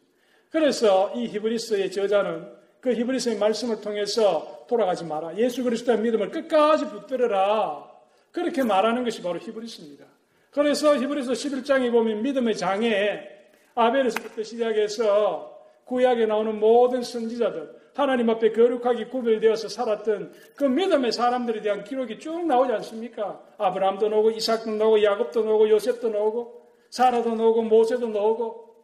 [0.50, 5.38] 그래서 이 히브리스의 저자는 그 히브리스의 말씀을 통해서 돌아가지 마라.
[5.38, 7.90] 예수 그리스도의 믿음을 끝까지 붙들어라.
[8.30, 10.13] 그렇게 말하는 것이 바로 히브리스입니다.
[10.54, 13.28] 그래서 히브리서 11장에 보면 믿음의 장에
[13.74, 15.52] 아벨에서부터 시작해서
[15.84, 22.46] 구약에 나오는 모든 선지자들, 하나님 앞에 거룩하게 구별되어서 살았던 그 믿음의 사람들에 대한 기록이 쭉
[22.46, 23.42] 나오지 않습니까?
[23.58, 28.74] 아브라함도 나오고 이삭도 나오고 야곱도 나오고 요셉도 나오고 사라도 나오고 모세도 나오고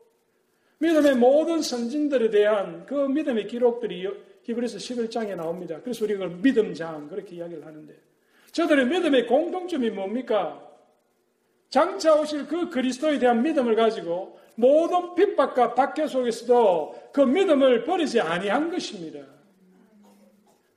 [0.78, 4.09] 믿음의 모든 선진들에 대한 그 믿음의 기록들이
[4.42, 5.78] 히브리서 11장에 나옵니다.
[5.83, 7.94] 그래서 우리가 믿음장 그렇게 이야기를 하는데
[8.50, 10.69] 저들의 믿음의 공통점이 뭡니까?
[11.70, 18.70] 장차 오실 그 그리스도에 대한 믿음을 가지고 모든 핍박과 박해 속에서도 그 믿음을 버리지 아니한
[18.70, 19.20] 것입니다.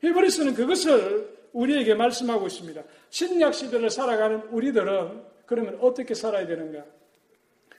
[0.01, 2.81] 히브리스는 그것을 우리에게 말씀하고 있습니다.
[3.09, 6.83] 신약 시대를 살아가는 우리들은 그러면 어떻게 살아야 되는가?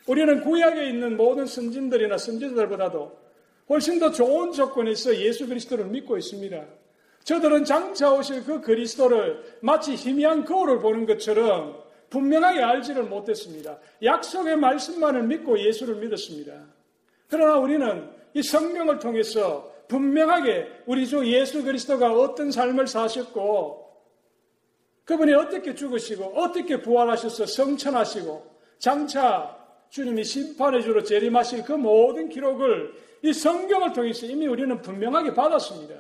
[0.07, 3.24] 우리는 구약에 있는 모든 선진들이나 선지자들보다도
[3.70, 6.64] 훨씬 더 좋은 조건에서 예수 그리스도를 믿고 있습니다.
[7.24, 11.84] 저들은 장차 오실 그 그리스도를 마치 희미한 거울을 보는 것처럼
[12.14, 13.77] 분명하게 알지를 못했습니다.
[14.03, 16.53] 약속의 말씀만을 믿고 예수를 믿었습니다.
[17.29, 23.85] 그러나 우리는 이 성경을 통해서 분명하게 우리 주 예수 그리스도가 어떤 삶을 사셨고
[25.05, 29.59] 그분이 어떻게 죽으시고 어떻게 부활하셔서 성천하시고 장차
[29.90, 35.94] 주님이 심판의 주로 재림하실 그 모든 기록을 이 성경을 통해서 이미 우리는 분명하게 받았습니다.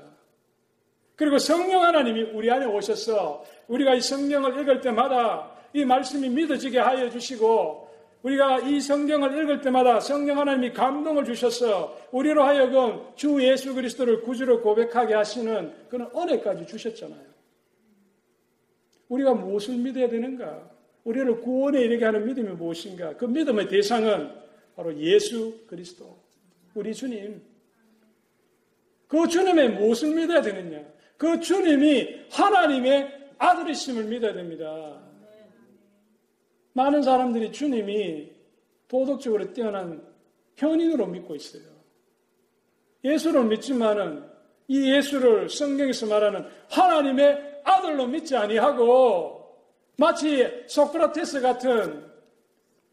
[1.16, 7.10] 그리고 성령 하나님이 우리 안에 오셔서 우리가 이 성경을 읽을 때마다 이 말씀이 믿어지게 하여
[7.10, 7.84] 주시고
[8.22, 14.62] 우리가 이 성경을 읽을 때마다 성령 하나님이 감동을 주셔서 우리로 하여금 주 예수 그리스도를 구주로
[14.62, 17.34] 고백하게 하시는 그런 은혜까지 주셨잖아요.
[19.08, 20.70] 우리가 무엇을 믿어야 되는가?
[21.02, 23.14] 우리를 구원에 이르게 하는 믿음이 무엇인가?
[23.16, 24.30] 그 믿음의 대상은
[24.74, 26.18] 바로 예수 그리스도,
[26.74, 27.42] 우리 주님.
[29.06, 30.82] 그 주님의 무엇을 믿어야 되느냐?
[31.18, 35.04] 그 주님이 하나님의 아들이심을 믿어야 됩니다.
[36.74, 38.32] 많은 사람들이 주님이
[38.88, 40.06] 도덕적으로 뛰어난
[40.56, 41.62] 현인으로 믿고 있어요.
[43.02, 44.28] 예수를 믿지만은
[44.68, 49.58] 이 예수를 성경에서 말하는 하나님의 아들로 믿지 아니하고
[49.96, 52.10] 마치 소크라테스 같은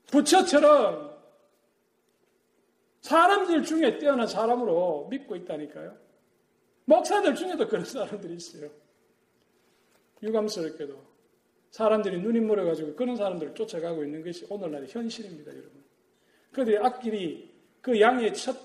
[0.08, 1.12] 부처처럼
[3.02, 5.98] 사람들 중에 뛰어난 사람으로 믿고 있다니까요.
[6.86, 8.70] 목사들 중에도 그런 사람들이 있어요.
[10.22, 11.11] 유감스럽게도.
[11.72, 15.84] 사람들이 눈이 멀어가지고 그런 사람들을 쫓아가고 있는 것이 오늘날의 현실입니다, 여러분.
[16.52, 17.50] 그런데 앞길이
[17.82, 18.58] 그 양의 첫,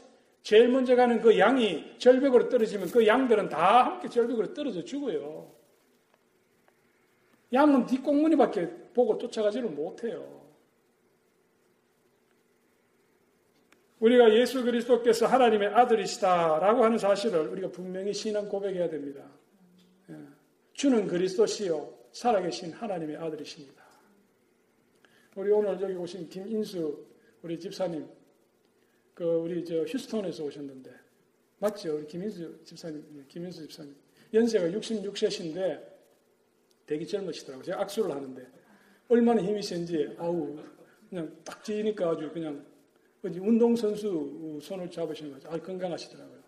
[0.42, 5.55] 제일 먼저 가는 그 양이 절벽으로 떨어지면 그 양들은 다 함께 절벽으로 떨어져 죽어요.
[7.53, 10.45] 양은 뒷공무니밖에 보고 쫓아가지를 못해요.
[14.01, 19.23] 우리가 예수 그리스도께서 하나님의 아들이시다라고 하는 사실을 우리가 분명히 신앙 고백해야 됩니다.
[20.11, 20.16] 예.
[20.75, 23.85] 주는 그리스도시요 살아계신 하나님의 아들이십니다.
[25.35, 27.05] 우리 오늘 여기 오신 김인수
[27.43, 28.09] 우리 집사님,
[29.13, 30.91] 그 우리 저 휴스턴에서 오셨는데
[31.59, 31.97] 맞죠?
[31.97, 33.95] 우리 김인수 집사님, 네, 김인수 집사님
[34.33, 35.97] 연세가 66세신데
[36.87, 37.65] 되게 젊으시더라고요.
[37.65, 38.47] 제가 악수를 하는데
[39.09, 40.59] 얼마나 힘이 센지 아우
[41.11, 42.65] 그냥 딱 지니까 아주 그냥
[43.23, 45.51] 운동선수 손을 잡으시는 거죠.
[45.51, 46.41] 아 건강하시더라고요.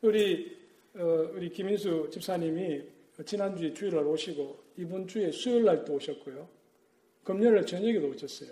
[0.00, 0.56] 우리
[0.94, 2.82] 어, 우리 김인수 집사님이
[3.26, 6.48] 지난주에 주일날 오시고 이번 주에 수요일 도 오셨고요.
[7.22, 8.50] 금요일 저녁에도 오셨어요.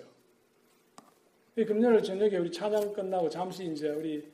[1.54, 4.26] 금요일 저녁에 우리 찬양 끝나고 잠시 이제 우리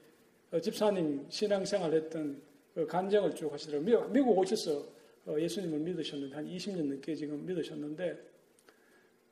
[0.51, 2.41] 어, 집사님 신앙생활 했던
[2.75, 4.09] 그 간정을 쭉 하시더라고요.
[4.09, 4.87] 미국 오셔서
[5.27, 8.19] 어, 예수님을 믿으셨는데 한 20년 넘게 지금 믿으셨는데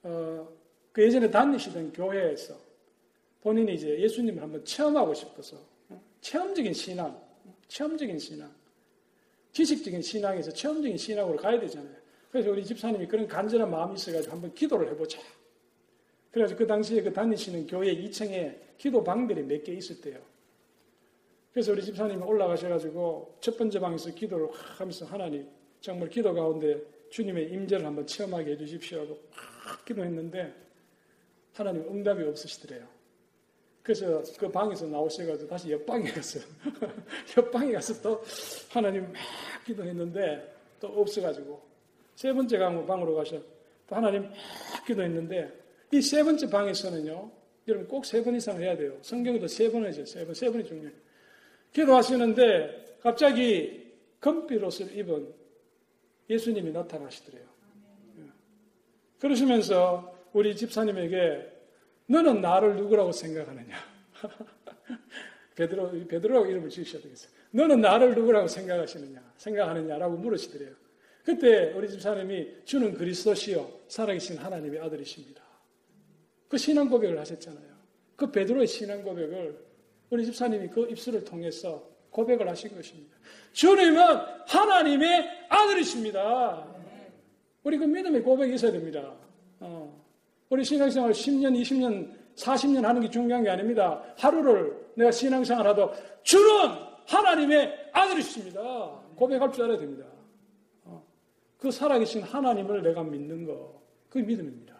[0.02, 0.48] 어,
[0.92, 2.58] 그 예전에 다니시던 교회에서
[3.42, 5.56] 본인이 이제 예수님을 한번 체험하고 싶어서
[6.20, 7.20] 체험적인 신앙,
[7.68, 8.52] 체험적인 신앙,
[9.52, 12.05] 지식적인 신앙에서 체험적인 신앙으로 가야 되잖아요.
[12.30, 15.18] 그래서 우리 집사님이 그런 간절한 마음이 있어가지고 한번 기도를 해보자.
[16.30, 20.18] 그래서 그 당시에 그 다니시는 교회 2층에 기도 방들이 몇 개 있을 때요.
[21.52, 25.48] 그래서 우리 집사님이 올라가셔가지고 첫 번째 방에서 기도를 하면서 하나님
[25.80, 29.18] 정말 기도 가운데 주님의 임재를 한번 체험하게 해주십시오 하고
[29.86, 30.52] 기도했는데
[31.54, 32.86] 하나님 응답이 없으시더래요.
[33.82, 36.42] 그래서 그 방에서 나오셔가지고 다시 옆방에 갔어요.
[37.38, 38.22] 옆방에 가서 또
[38.68, 39.14] 하나님 막
[39.64, 41.62] 기도했는데 또 없어가지고
[42.16, 43.22] 세 번째 방으로
[43.86, 45.52] 또 하나님 막 기도했는데
[45.92, 47.30] 이 세 번째 방에서는요
[47.68, 48.98] 여러분 꼭 세 번 이상 해야 돼요.
[49.02, 50.04] 성경에도 세번 하죠.
[50.04, 50.90] 세 번, 세 번이 중요해요.
[51.72, 55.32] 기도하시는데 갑자기 금빛 옷을 입은
[56.30, 57.44] 예수님이 나타나시더래요.
[59.20, 61.52] 그러시면서 우리 집사님에게
[62.06, 63.74] 너는 나를 누구라고 생각하느냐?
[65.56, 67.30] 베드로, 베드로라고 이름을 지으셔야 되겠어요.
[67.50, 69.22] 너는 나를 누구라고 생각하시느냐?
[69.38, 70.74] 생각하느냐라고 물으시더래요.
[71.26, 75.42] 그때 우리 집사님이 주는 그리스도시요 살아계신 하나님의 아들이십니다.
[76.46, 77.66] 그 신앙 고백을 하셨잖아요.
[78.14, 79.58] 그 베드로의 신앙 고백을
[80.08, 83.16] 우리 집사님이 그 입술을 통해서 고백을 하신 것입니다.
[83.52, 84.00] 주님은
[84.46, 86.64] 하나님의 아들이십니다.
[87.64, 89.12] 우리 그 믿음의 고백이 있어야 됩니다.
[89.58, 90.06] 어.
[90.48, 94.00] 우리 신앙생활 10년, 20년, 40년 하는 게 중요한 게 아닙니다.
[94.16, 96.46] 하루를 내가 신앙생활 하도 주는
[97.04, 98.60] 하나님의 아들이십니다.
[99.16, 100.15] 고백할 줄 알아야 됩니다.
[101.66, 101.70] 어.
[101.70, 104.74] 그 살아계신 하나님을 내가 믿는 거, 그게 믿음입니다.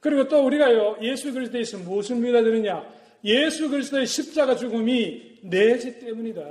[0.00, 2.84] 그리고 또 우리가요, 예수 그리스도에서 무엇을 믿어야 되느냐?
[3.24, 6.42] 예수 그리스도의 십자가 죽음이 내 죄 때문이다.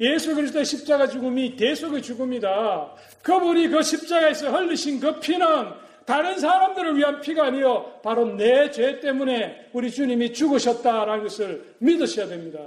[0.00, 2.94] 예수 그리스도의 십자가 죽음이 대속의 죽음이다.
[3.22, 5.46] 그분이 그 십자가에서 흘리신 그 피는
[6.04, 12.58] 다른 사람들을 위한 피가 아니요 바로 내 죄 때문에 우리 주님이 죽으셨다라는 것을 믿으셔야 됩니다.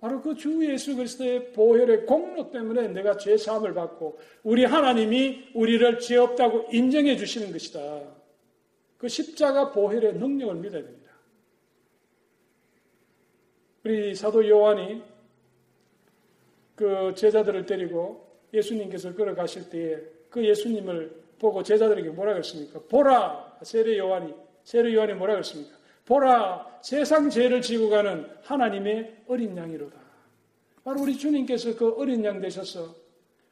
[0.00, 5.98] 바로 그 주 예수 그리스도의 보혈의 공로 때문에 내가 죄 사함을 받고 우리 하나님이 우리를
[5.98, 8.02] 죄 없다고 인정해 주시는 것이다.
[8.96, 11.12] 그 십자가 보혈의 능력을 믿어야 됩니다.
[13.84, 15.02] 우리 사도 요한이
[16.74, 19.98] 그 제자들을 데리고 예수님께서 걸어가실 때에
[20.30, 22.80] 그 예수님을 보고 제자들에게 뭐라 그랬습니까?
[22.88, 23.58] 보라!
[23.62, 24.34] 세례 요한이,
[24.64, 25.76] 세례 요한이 뭐라 그랬습니까?
[26.08, 26.78] 보라!
[26.80, 29.94] 세상 죄를 지고 가는 하나님의 어린 양이로다.
[30.82, 32.94] 바로 우리 주님께서 그 어린 양 되셔서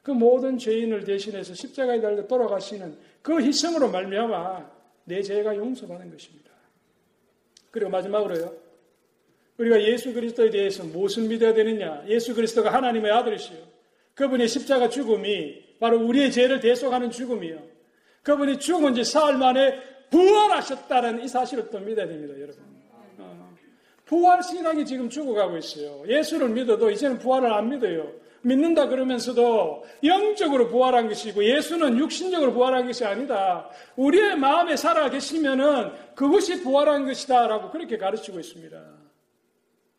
[0.01, 4.71] 그 모든 죄인을 대신해서 십자가에 달려 돌아가시는 그 희생으로 말미암아
[5.03, 6.49] 내 죄가 용서받는 것입니다.
[7.69, 8.51] 그리고 마지막으로요.
[9.59, 12.05] 우리가 예수 그리스도에 대해서 무엇을 믿어야 되느냐?
[12.07, 13.59] 예수 그리스도가 하나님의 아들이시요.
[14.15, 17.61] 그분의 십자가 죽음이 바로 우리의 죄를 대속하는 죽음이요.
[18.23, 22.63] 그분이 죽은 지 사흘 만에 부활하셨다는 이 사실을 또 믿어야 됩니다, 여러분.
[23.17, 23.55] 어.
[24.05, 26.03] 부활 신앙이 지금 죽어가고 있어요.
[26.07, 28.11] 예수를 믿어도 이제는 부활을 안 믿어요.
[28.41, 33.69] 믿는다 그러면서도 영적으로 부활한 것이고 예수는 육신적으로 부활한 것이 아니다.
[33.95, 38.81] 우리의 마음에 살아 계시면은 그것이 부활한 것이다라고 그렇게 가르치고 있습니다.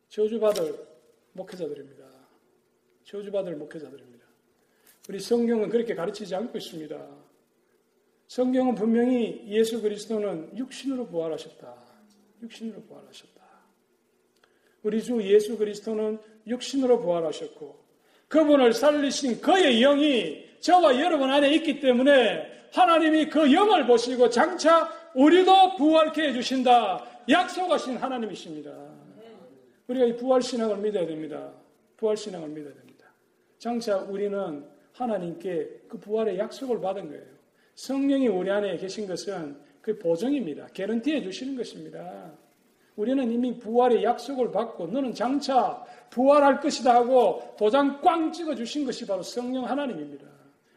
[0.09, 0.75] 저주받을
[1.33, 2.05] 목회자들입니다.
[3.05, 4.25] 저주받을 목회자들입니다.
[5.09, 6.97] 우리 성경은 그렇게 가르치지 않고 있습니다.
[8.29, 11.75] 성경은 분명히 예수 그리스도는 육신으로 부활하셨다.
[12.43, 13.39] 육신으로 부활하셨다.
[14.83, 17.79] 우리 주 예수 그리스도는 육신으로 부활하셨고
[18.29, 25.77] 그분을 살리신 그의 영이 저와 여러분 안에 있기 때문에 하나님이 그 영을 보시고 장차 우리도
[25.77, 27.23] 부활케 해주신다.
[27.31, 28.71] 약속하신 하나님이십니다.
[29.87, 31.51] 우리가 이 부활신앙을 믿어야 됩니다.
[31.97, 33.07] 부활신앙을 믿어야 됩니다.
[33.59, 37.38] 장차 우리는 하나님께 그 부활의 약속을 받은 거예요.
[37.79, 40.67] 성령이 우리 안에 계신 것은 그 보정입니다.
[40.73, 42.33] 개런티해 주시는 것입니다.
[42.97, 49.07] 우리는 이미 부활의 약속을 받고 너는 장차 부활할 것이다 하고 도장 꽝 찍어 주신 것이
[49.07, 50.27] 바로 성령 하나님입니다.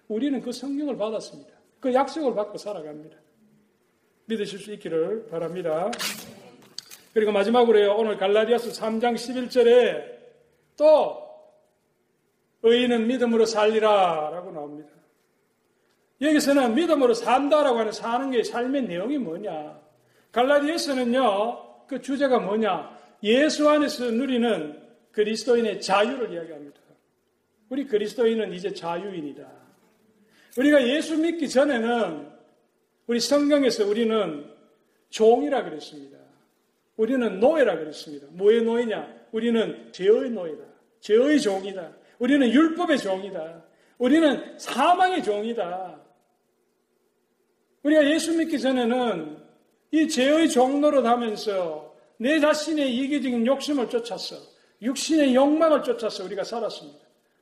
[0.10, 1.52] 우리는 그 성령을 받았습니다.
[1.80, 3.18] 그 약속을 받고 살아갑니다.
[4.26, 5.90] 믿으실 수 있기를 바랍니다.
[7.16, 7.96] 그리고 마지막으로요.
[7.96, 10.04] 오늘 갈라디아서 3장 11절에
[10.78, 11.18] 또
[12.62, 15.01] 의인은 믿음으로 살리라 라고 나옵니다.
[16.22, 19.80] 여기서는 믿음으로 산다라고 하는 사는 게 삶의 내용이 뭐냐?
[20.32, 21.88] 갈라디아서는요.
[21.88, 22.98] 그 주제가 뭐냐?
[23.24, 24.80] 예수 안에서 누리는
[25.12, 26.80] 그리스도인의 자유를 이야기합니다.
[27.70, 29.48] 우리 그리스도인은 이제 자유인이다.
[30.58, 32.30] 우리가 예수 믿기 전에는
[33.08, 34.46] 우리 성경에서 우리는
[35.10, 36.18] 종이라 그랬습니다.
[36.98, 38.28] 우리는 노예라 그랬습니다.
[38.32, 39.22] 뭐의 노예냐?
[39.32, 40.64] 우리는 죄의 노예다.
[41.00, 41.92] 죄의 종이다.
[42.20, 43.64] 우리는 율법의 종이다.
[43.98, 46.00] 우리는 사망의 종이다.
[47.84, 49.38] 우리가 예수 믿기 전에는
[49.92, 54.36] 이 죄의 종로를 하면서 내 자신의 이기적인 욕심을 쫓아서
[54.82, 57.00] 육신의 욕망을 쫓아서 우리가 살았습니다.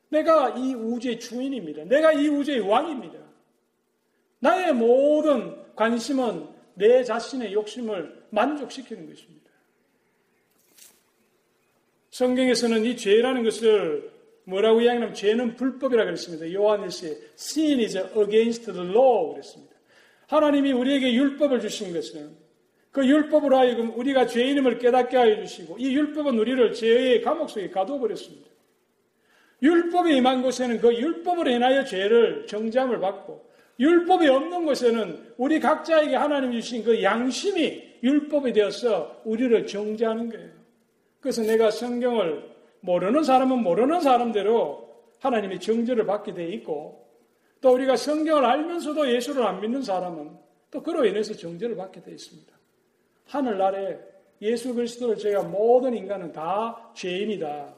[0.10, 1.84] 내가 이 우주의 주인입니다.
[1.86, 3.20] 내가 이 우주의 왕입니다.
[4.40, 9.50] 나의 모든 관심은 내 자신의 욕심을 만족시키는 것입니다.
[12.12, 14.12] 성경에서는 이 죄라는 것을
[14.46, 16.52] 뭐라고 이야기하면 죄는 불법이라 그랬습니다.
[16.52, 19.69] 요한일서에 sin is against the law 그랬습니다.
[20.30, 22.30] 하나님이 우리에게 율법을 주신 것은
[22.92, 28.00] 그 율법으로 하여금 우리가 죄인임을 깨닫게 하여 주시고 이 율법은 우리를 죄의 감옥 속에 가둬
[28.00, 28.48] 버렸습니다.
[29.62, 33.50] 율법이 임한 곳에는 그 율법으로 인하여 죄를 정죄함을 받고
[33.80, 40.50] 율법이 없는 곳에는 우리 각자에게 하나님 주신 그 양심이 율법이 되어서 우리를 정죄하는 거예요.
[41.20, 42.44] 그래서 내가 성경을
[42.82, 47.09] 모르는 사람은 모르는 사람대로 하나님의 정죄를 받게 돼 있고
[47.62, 50.38] 또 우리가 성경을 알면서도 예수를 안 믿는 사람은
[50.72, 52.53] 또 그로 인해서 정죄를 받게 돼 있습니다.
[53.26, 53.97] 하늘나라에
[54.41, 57.76] 예수 그리스도를 제가 모든 인간은 다 죄인이다.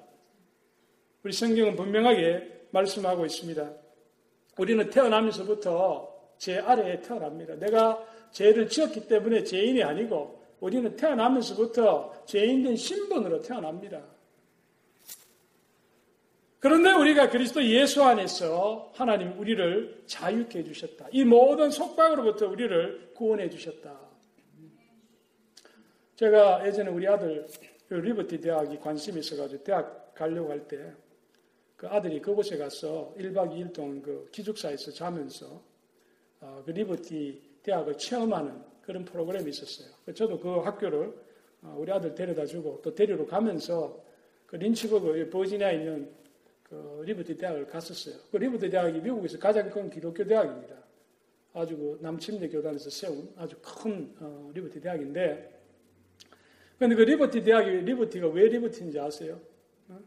[1.23, 3.71] 우리 성경은 분명하게 말씀하고 있습니다.
[4.57, 7.55] 우리는 태어나면서부터 죄 아래에 태어납니다.
[7.55, 14.01] 내가 죄를 지었기 때문에 죄인이 아니고 우리는 태어나면서부터 죄인된 신분으로 태어납니다.
[16.61, 21.07] 그런데 우리가 그리스도 예수 안에서 하나님 우리를 자유케 해주셨다.
[21.11, 23.99] 이 모든 속박으로부터 우리를 구원해 주셨다.
[26.15, 27.47] 제가 예전에 우리 아들
[27.89, 30.93] 그 리버티 대학이 관심이 있어가지고 대학 가려고 할 때
[31.81, 35.63] 그 아들이 그곳에 가서 1박 2일 동안 그 기숙사에서 자면서
[36.39, 38.53] 어, 그 리버티 대학을 체험하는
[38.83, 39.91] 그런 프로그램이 있었어요.
[40.05, 41.11] 그 저도 그 학교를
[41.63, 43.99] 어, 우리 아들 데려다 주고 또 데리러 가면서
[44.45, 46.11] 그 린치버그 버지니아에 있는
[46.71, 48.15] 그 리버티 대학을 갔었어요.
[48.31, 50.75] 그 리버티 대학이 미국에서 가장 큰 기독교 대학입니다.
[51.53, 55.59] 아주 그 남침례 교단에서 세운 아주 큰 어, 리버티 대학인데
[56.79, 59.39] 근데 그 리버티 대학이, 리버티가 왜 리버티인지 아세요?
[59.89, 59.99] 어?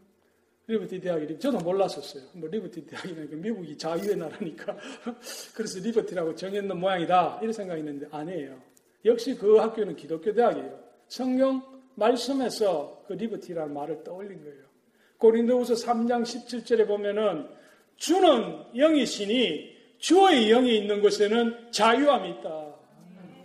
[0.67, 2.25] 리버티 대학이, 저도 몰랐었어요.
[2.33, 4.77] 뭐 리버티 대학이니까 그 미국이 자유의 나라니까.
[5.55, 7.39] 그래서 리버티라고 정했는 모양이다.
[7.43, 8.61] 이런 생각이 있는데 아니에요.
[9.05, 10.81] 역시 그 학교는 기독교 대학이에요.
[11.07, 11.63] 성경
[11.95, 14.74] 말씀에서 그 liberty라는 말을 떠올린 거예요.
[15.19, 17.49] 고린도후서 3장 17절에 보면은
[17.97, 22.75] 주는 영이시니 주의 영이 있는 곳에는 자유함이 있다.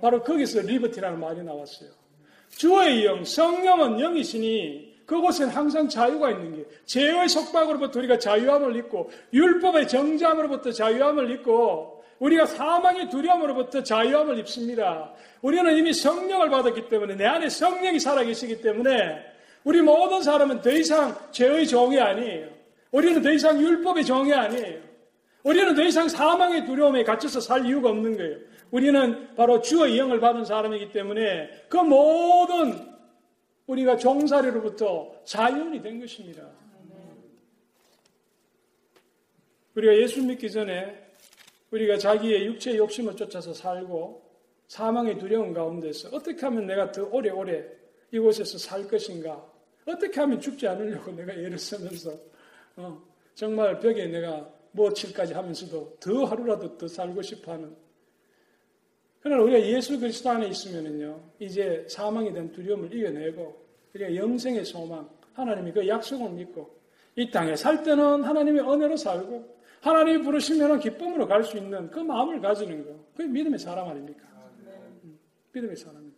[0.01, 1.89] 바로 거기서 리버티라는 말이 나왔어요.
[2.49, 9.88] 주의 영, 성령은 영이시니 그곳엔 항상 자유가 있는 게 죄의 속박으로부터 우리가 자유함을 입고 율법의
[9.88, 15.13] 정죄함으로부터 자유함을 입고 우리가 사망의 두려움으로부터 자유함을 입습니다.
[15.41, 19.24] 우리는 이미 성령을 받았기 때문에 내 안에 성령이 살아계시기 때문에
[19.64, 22.49] 우리 모든 사람은 더 이상 죄의 종이 아니에요.
[22.91, 24.82] 우리는 더 이상 율법의 종이 아니에요.
[25.43, 28.38] 우리는 더 이상 사망의 두려움에 갇혀서 살 이유가 없는 거예요.
[28.72, 32.88] 우리는 바로 주의 영을 받은 사람이기 때문에 그 모든
[33.68, 36.47] 우리가 종살이로부터 자연이 된 것입니다.
[39.76, 41.07] 우리가 예수 믿기 전에
[41.72, 44.28] 우리가 자기의 육체의 욕심을 쫓아서 살고
[44.68, 47.64] 사망의 두려움 가운데서 어떻게 하면 내가 더 오래오래
[48.12, 49.49] 이곳에서 살 것인가?
[49.90, 52.12] 어떻게 하면 죽지 않으려고 내가 애를 쓰면서
[52.76, 53.02] 어,
[53.34, 57.76] 정말 벽에 내가 뭐칠까지 하면서도 더 하루라도 더 살고 싶어하는
[59.22, 65.74] 그러나 우리가 예수 그리스도 안에 있으면은요, 이제 사망에 대한 두려움을 이겨내고, 우리가 영생의 소망, 하나님이
[65.74, 66.80] 그 약속을 믿고,
[67.16, 72.40] 이 땅에 살 때는 하나님의 은혜로 살고, 하나님이 부르시면 기쁨으로 갈 수 있는 그 마음을
[72.40, 72.98] 가지는 거.
[73.16, 74.26] 그게 믿음의 사람 아닙니까?
[75.04, 75.20] 음,
[75.52, 76.09] 믿음의 사람입니다.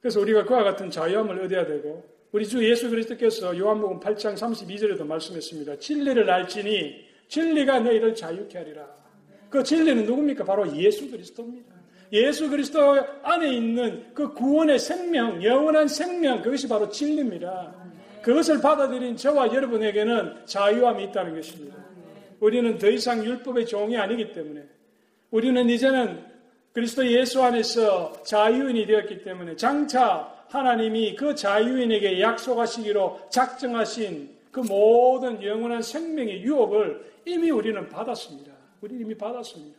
[0.00, 5.78] 그래서 우리가 그와 같은 자유함을 얻어야 되고, 우리 주 예수 그리스도께서 요한복음 8장 32절에도 말씀했습니다.
[5.78, 8.86] 진리를 알지니 진리가 너희를 자유케 하리라.
[9.50, 10.44] 그 진리는 누굽니까?
[10.44, 11.74] 바로 예수 그리스도입니다.
[12.12, 12.80] 예수 그리스도
[13.22, 17.74] 안에 있는 그 구원의 생명, 영원한 생명, 그것이 바로 진리입니다.
[18.22, 21.76] 그것을 받아들인 저와 여러분에게는 자유함이 있다는 것입니다.
[22.38, 24.64] 우리는 더 이상 율법의 종이 아니기 때문에
[25.30, 26.29] 우리는 이제는
[26.72, 35.82] 그리스도 예수 안에서 자유인이 되었기 때문에 장차 하나님이 그 자유인에게 약속하시기로 작정하신 그 모든 영원한
[35.82, 38.52] 생명의 유업을 이미 우리는 받았습니다.
[38.80, 39.78] 우리 이미 받았습니다.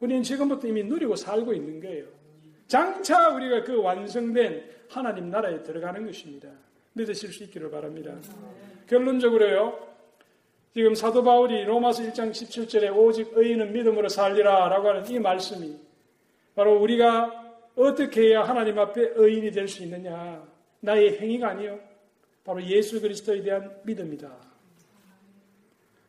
[0.00, 2.04] 우리는 지금부터 이미 누리고 살고 있는 거예요.
[2.66, 6.48] 장차 우리가 그 완성된 하나님 나라에 들어가는 것입니다.
[6.92, 8.12] 믿으실 수 있기를 바랍니다.
[8.88, 9.86] 결론적으로요.
[10.74, 15.85] 지금 사도 바울이 로마서 1장 17절에 오직 의인은 믿음으로 살리라 라고 하는 이 말씀이
[16.56, 17.44] 바로 우리가
[17.76, 20.42] 어떻게 해야 하나님 앞에 의인이 될 수 있느냐.
[20.80, 21.78] 나의 행위가 아니요.
[22.44, 24.30] 바로 예수 그리스도에 대한 믿음이다.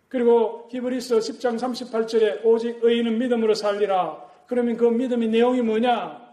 [0.07, 4.25] 그리고 히브리서 10장 38절에 오직 의인은 믿음으로 살리라.
[4.47, 6.25] 그러면 그 믿음의 내용이 뭐냐?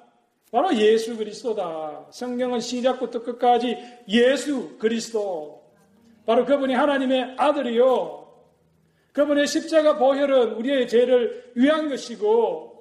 [0.52, 2.06] 바로 예수 그리스도다.
[2.10, 3.76] 성경은 시작부터 끝까지
[4.08, 5.64] 예수 그리스도.
[6.24, 8.32] 바로 그분이 하나님의 아들이요.
[9.12, 12.73] 그분의 십자가 보혈은 우리의 죄를 위한 것이고,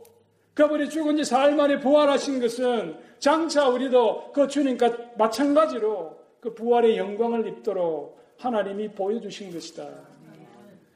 [0.54, 7.48] 그분이 죽은 지 사흘 만에 부활하신 것은 장차 우리도 그 주님과 마찬가지로 그 부활의 영광을
[7.48, 9.88] 입도록 하나님이 보여주신 것이다.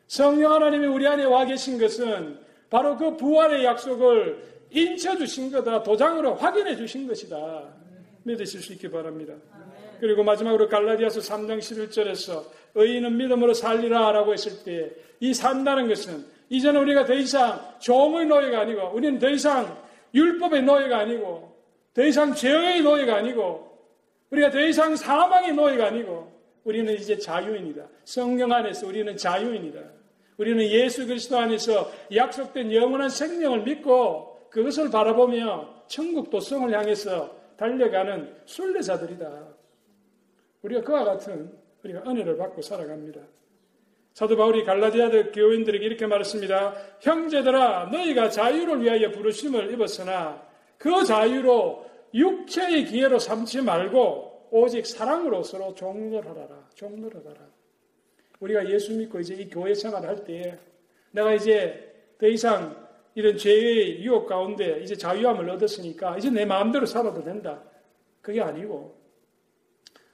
[0.08, 2.40] 성령 하나님이 우리 안에 와 계신 것은
[2.70, 5.84] 바로 그 부활의 약속을 인쳐 주신 거다.
[5.84, 7.64] 도장으로 확인해 주신 것이다.
[8.24, 9.34] 믿으실 수 있기 바랍니다.
[10.00, 12.44] 그리고 마지막으로 갈라디아서 3장 11절에서
[12.76, 18.62] 의인은 믿음으로 살리라 라고 했을 때 이 산다는 것은 이제는 우리가 더 이상 종의 노예가
[18.62, 19.78] 아니고 우리는 더 이상
[20.14, 21.56] 율법의 노예가 아니고
[21.94, 23.68] 더 이상 죄의 노예가 아니고
[24.30, 26.32] 우리가 더 이상 사망의 노예가 아니고
[26.64, 27.88] 우리는 이제 자유인이다.
[28.04, 29.80] 성령 안에서 우리는 자유인이다.
[30.38, 39.48] 우리는 예수 그리스도 안에서 약속된 영원한 생명을 믿고 그것을 바라보며 천국 도성을 향해서 달려가는 순례자들이다.
[40.62, 41.52] 우리가 그와 같은
[41.84, 43.22] 우리가 은혜를 받고 살아갑니다.
[44.18, 46.74] 사도 바울이 갈라디아들 교인들에게 이렇게 말했습니다.
[47.02, 50.42] 형제들아 너희가 자유를 위하여 부르심을 입었으나
[50.80, 56.70] 그 자유로 육체의 기회로 삼지 말고 오직 사랑으로 서로 종노하라.
[56.74, 57.48] 종노하라.
[58.40, 60.58] 우리가 예수 믿고 이제 이 교회 생활을 할 때에
[61.12, 67.24] 내가 이제 더 이상 이런 죄의 유혹 가운데 이제 자유함을 얻었으니까 이제 내 마음대로 살아도
[67.24, 67.62] 된다.
[68.24, 68.98] 그게 아니고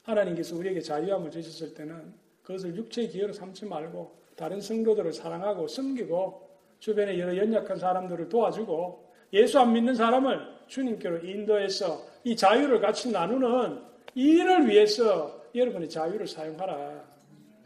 [0.01, 7.17] 하나님께서 우리에게 자유함을 주셨을 때는 그것을 육체의 기회로 삼지 말고 다른 성도들을 사랑하고 섬기고 주변에
[7.17, 13.81] 여러 연약한 사람들을 도와주고 예수 안 믿는 사람을 주님께로 인도해서 이 자유를 같이 나누는
[14.15, 17.03] 일을 위해서 여러분의 자유를 사용하라.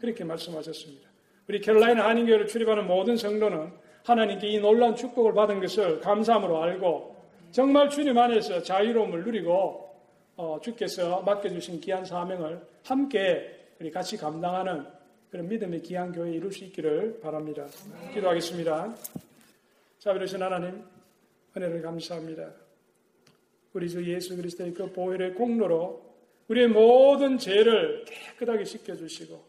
[0.00, 1.08] 그렇게 말씀하셨습니다.
[1.48, 3.72] 우리 캐롤라이나 한인교회를 출입하는 모든 성도는
[4.04, 7.16] 하나님께 이 놀란 축복을 받은 것을 감사함으로 알고
[7.50, 9.88] 정말 주님 안에서 자유로움을 누리고
[10.36, 14.84] 어, 주께서 맡겨주신 귀한 사명을 함께 우리 같이 감당하는
[15.30, 17.66] 그런 믿음의 귀한 교회 이룰 수 있기를 바랍니다.
[18.12, 18.94] 기도하겠습니다.
[19.98, 20.82] 자, 그러신 하나님
[21.56, 22.50] 은혜를 감사합니다.
[23.72, 26.02] 우리 주 예수 그리스도의 그 보혈의 공로로
[26.48, 29.44] 우리의 모든 죄를 깨끗하게 씻겨주시고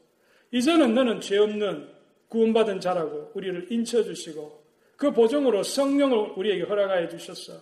[0.51, 1.89] 이제는 너는 죄 없는
[2.27, 4.63] 구원받은 자라고 우리를 인쳐주시고
[4.95, 7.53] 그 보정으로 성령을 우리에게 허락하여 주셨어.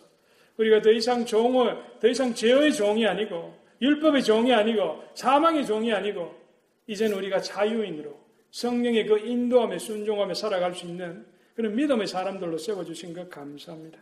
[0.57, 6.46] 우리가 더 이상 종을, 더 이상 죄의 종이 아니고, 율법의 종이 아니고, 사망의 종이 아니고,
[6.87, 8.17] 이제는 우리가 자유인으로
[8.51, 11.25] 성령의 그 인도함에 순종함에 살아갈 수 있는
[11.55, 13.99] 그런 믿음의 사람들로 세워주신 것 감사합니다.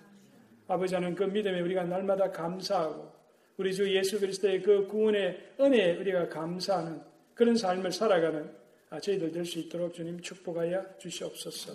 [0.67, 3.11] 아버지 하는 그 믿음에 우리가 날마다 감사하고,
[3.57, 7.01] 우리 주 예수 그리스도의 그 구원의 은혜에 우리가 감사하는
[7.33, 8.49] 그런 삶을 살아가는
[8.89, 11.73] 아, 저희들 될 수 있도록 주님 축복하여 주시옵소서.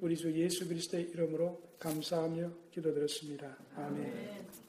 [0.00, 3.56] 우리 주 예수 그리스도의 이름으로 감사하며 기도드렸습니다.
[3.76, 4.67] 아멘.